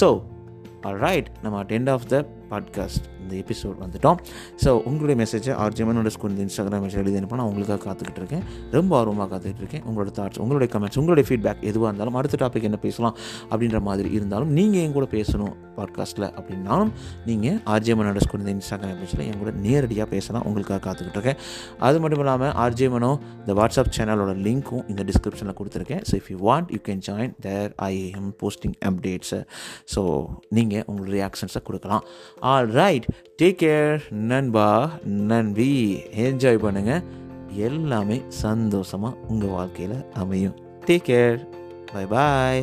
ஸோ 0.00 0.08
ரைட் 1.06 1.30
நம்ம 1.42 1.58
at 1.58 1.74
end 1.78 1.90
of 1.90 2.06
the 2.08 2.26
podcast 2.50 3.11
இந்த 3.22 3.34
எபிசோட் 3.42 3.78
வந்துட்டோம். 3.84 4.18
ஸோ 4.64 4.70
உங்களுடைய 4.90 5.16
மெசேஜை 5.22 5.54
ஆர்ஜிமனோட 5.64 6.10
ஸ்கூல் 6.16 6.32
இந்த 6.34 6.44
இன்ஸ்டாகிராம் 6.46 6.84
மெசேஜ் 6.86 7.02
எழுதி 7.04 7.16
அனுப்பினா 7.20 7.46
உங்களுக்காக 7.50 7.80
காத்துக்கிட்டு 7.86 8.22
இருக்கேன். 8.22 8.44
ரொம்ப 8.76 8.92
ஆர்வமாக 9.00 9.28
காத்துக்கிட்டு 9.32 9.64
இருக்கேன். 9.64 9.84
உங்களோட 9.90 10.12
தாட்ஸ் 10.18 10.40
உங்களுடைய 10.44 10.70
கமெண்ட்ஸ் 10.74 11.00
உங்களுடைய 11.02 11.26
ஃபீட்பேக் 11.30 11.62
எதுவாக 11.70 11.90
இருந்தாலும் 11.90 12.16
அடுத்த 12.20 12.38
டாபிக் 12.44 12.68
என்ன 12.70 12.80
பேசலாம் 12.86 13.16
அப்படின்ற 13.52 13.80
மாதிரி 13.88 14.10
இருந்தாலும் 14.18 14.52
நீங்கள் 14.58 14.82
என் 14.84 14.96
கூட 14.98 15.08
பேசணும் 15.16 15.54
பாட்காஸ்ட்டில் 15.76 16.28
அப்படின்னாலும் 16.38 16.90
நீங்கள் 17.28 17.58
ஆர்ஜிமனோட 17.74 18.18
ஸ்கூல் 18.24 18.42
இந்த 18.44 18.52
இன்ஸ்டாகிராம் 18.56 18.98
மெசேஜில் 19.02 19.24
என் 19.28 19.38
கூட 19.42 19.50
நேரடியாக 19.66 20.08
பேசலாம். 20.14 20.44
உங்களுக்காக 20.48 20.80
காத்துக்கிட்டு 20.86 21.18
இருக்கேன். 21.18 21.38
அது 21.86 21.96
மட்டும் 22.02 22.22
இல்லாமல் 22.24 22.52
ஆர்ஜிமனோ 22.64 23.12
இந்த 23.42 23.52
வாட்ஸ்அப் 23.60 23.92
சேனலோட 23.98 24.32
லிங்க்கும் 24.46 24.84
இந்த 24.92 25.02
டிஸ்கிரிப்ஷனில் 25.10 25.56
கொடுத்துருக்கேன். 25.60 26.02
So 26.08 26.14
if 26.20 26.28
you 26.32 26.38
want 26.48 26.70
you 26.74 26.80
can 26.88 27.02
join 27.08 27.34
there 27.46 27.70
I 27.90 27.92
am 28.18 28.30
posting 28.42 28.76
அப்டேட்ஸை 28.90 29.40
so 29.94 30.02
நீங்கள் 30.58 30.84
உங்களுடைய 30.90 31.14
ரியாக்ஷன்ஸை 31.20 31.62
கொடுக்கலாம். 31.68 32.04
ஆல் 32.52 32.70
ரைட் 32.80 33.06
டேக் 33.42 33.60
கேர் 33.62 34.12
நண்பா 34.30 34.90
நண்பி. 35.04 35.70
என்ஜாய் 36.26 36.62
பண்ணுங்கள் 36.64 37.04
எல்லாமே 37.66 38.20
சந்தோஷமாக 38.28 39.18
உங்கள் 39.28 39.48
வாழ்க்கையில் 39.48 39.98
அமையும். 40.12 40.56
டேக் 40.86 41.08
கேர் 41.08 41.40
பை 41.92 42.06
பாய் 42.06 42.62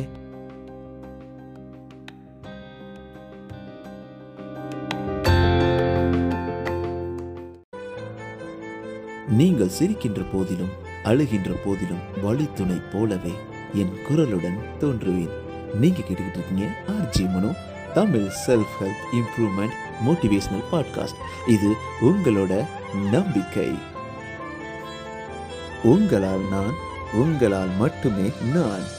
நீங்கள் 9.40 9.74
சிரிக்கின்ற 9.78 10.22
போதிலும் 10.32 10.72
அழுகின்ற 11.04 11.50
போதிலும் 11.64 12.00
வழித்துணை 12.22 12.78
போலவே 12.92 13.34
என் 13.72 13.92
குரலுடன் 14.08 14.58
தோன்றுவேன். 14.80 15.34
நீங்க 15.74 16.00
கேட்டுக்கிட்டு 16.00 16.38
இருக்கீங்க 16.38 16.66
RJ 16.94 17.24
Mano 17.32 17.50
Tamil 17.94 18.26
self 18.46 18.74
help 18.80 19.04
improvement 19.18 19.76
motivational 20.06 20.64
podcast 20.72 21.50
இது 21.50 21.74
உங்களோட 22.00 22.66
நம்பிக்கை. 23.10 23.78
உங்களால் 25.82 26.48
நான் 26.50 26.74
உங்களால் 27.12 27.68
மட்டுமே 27.78 28.30
நான். 28.52 28.98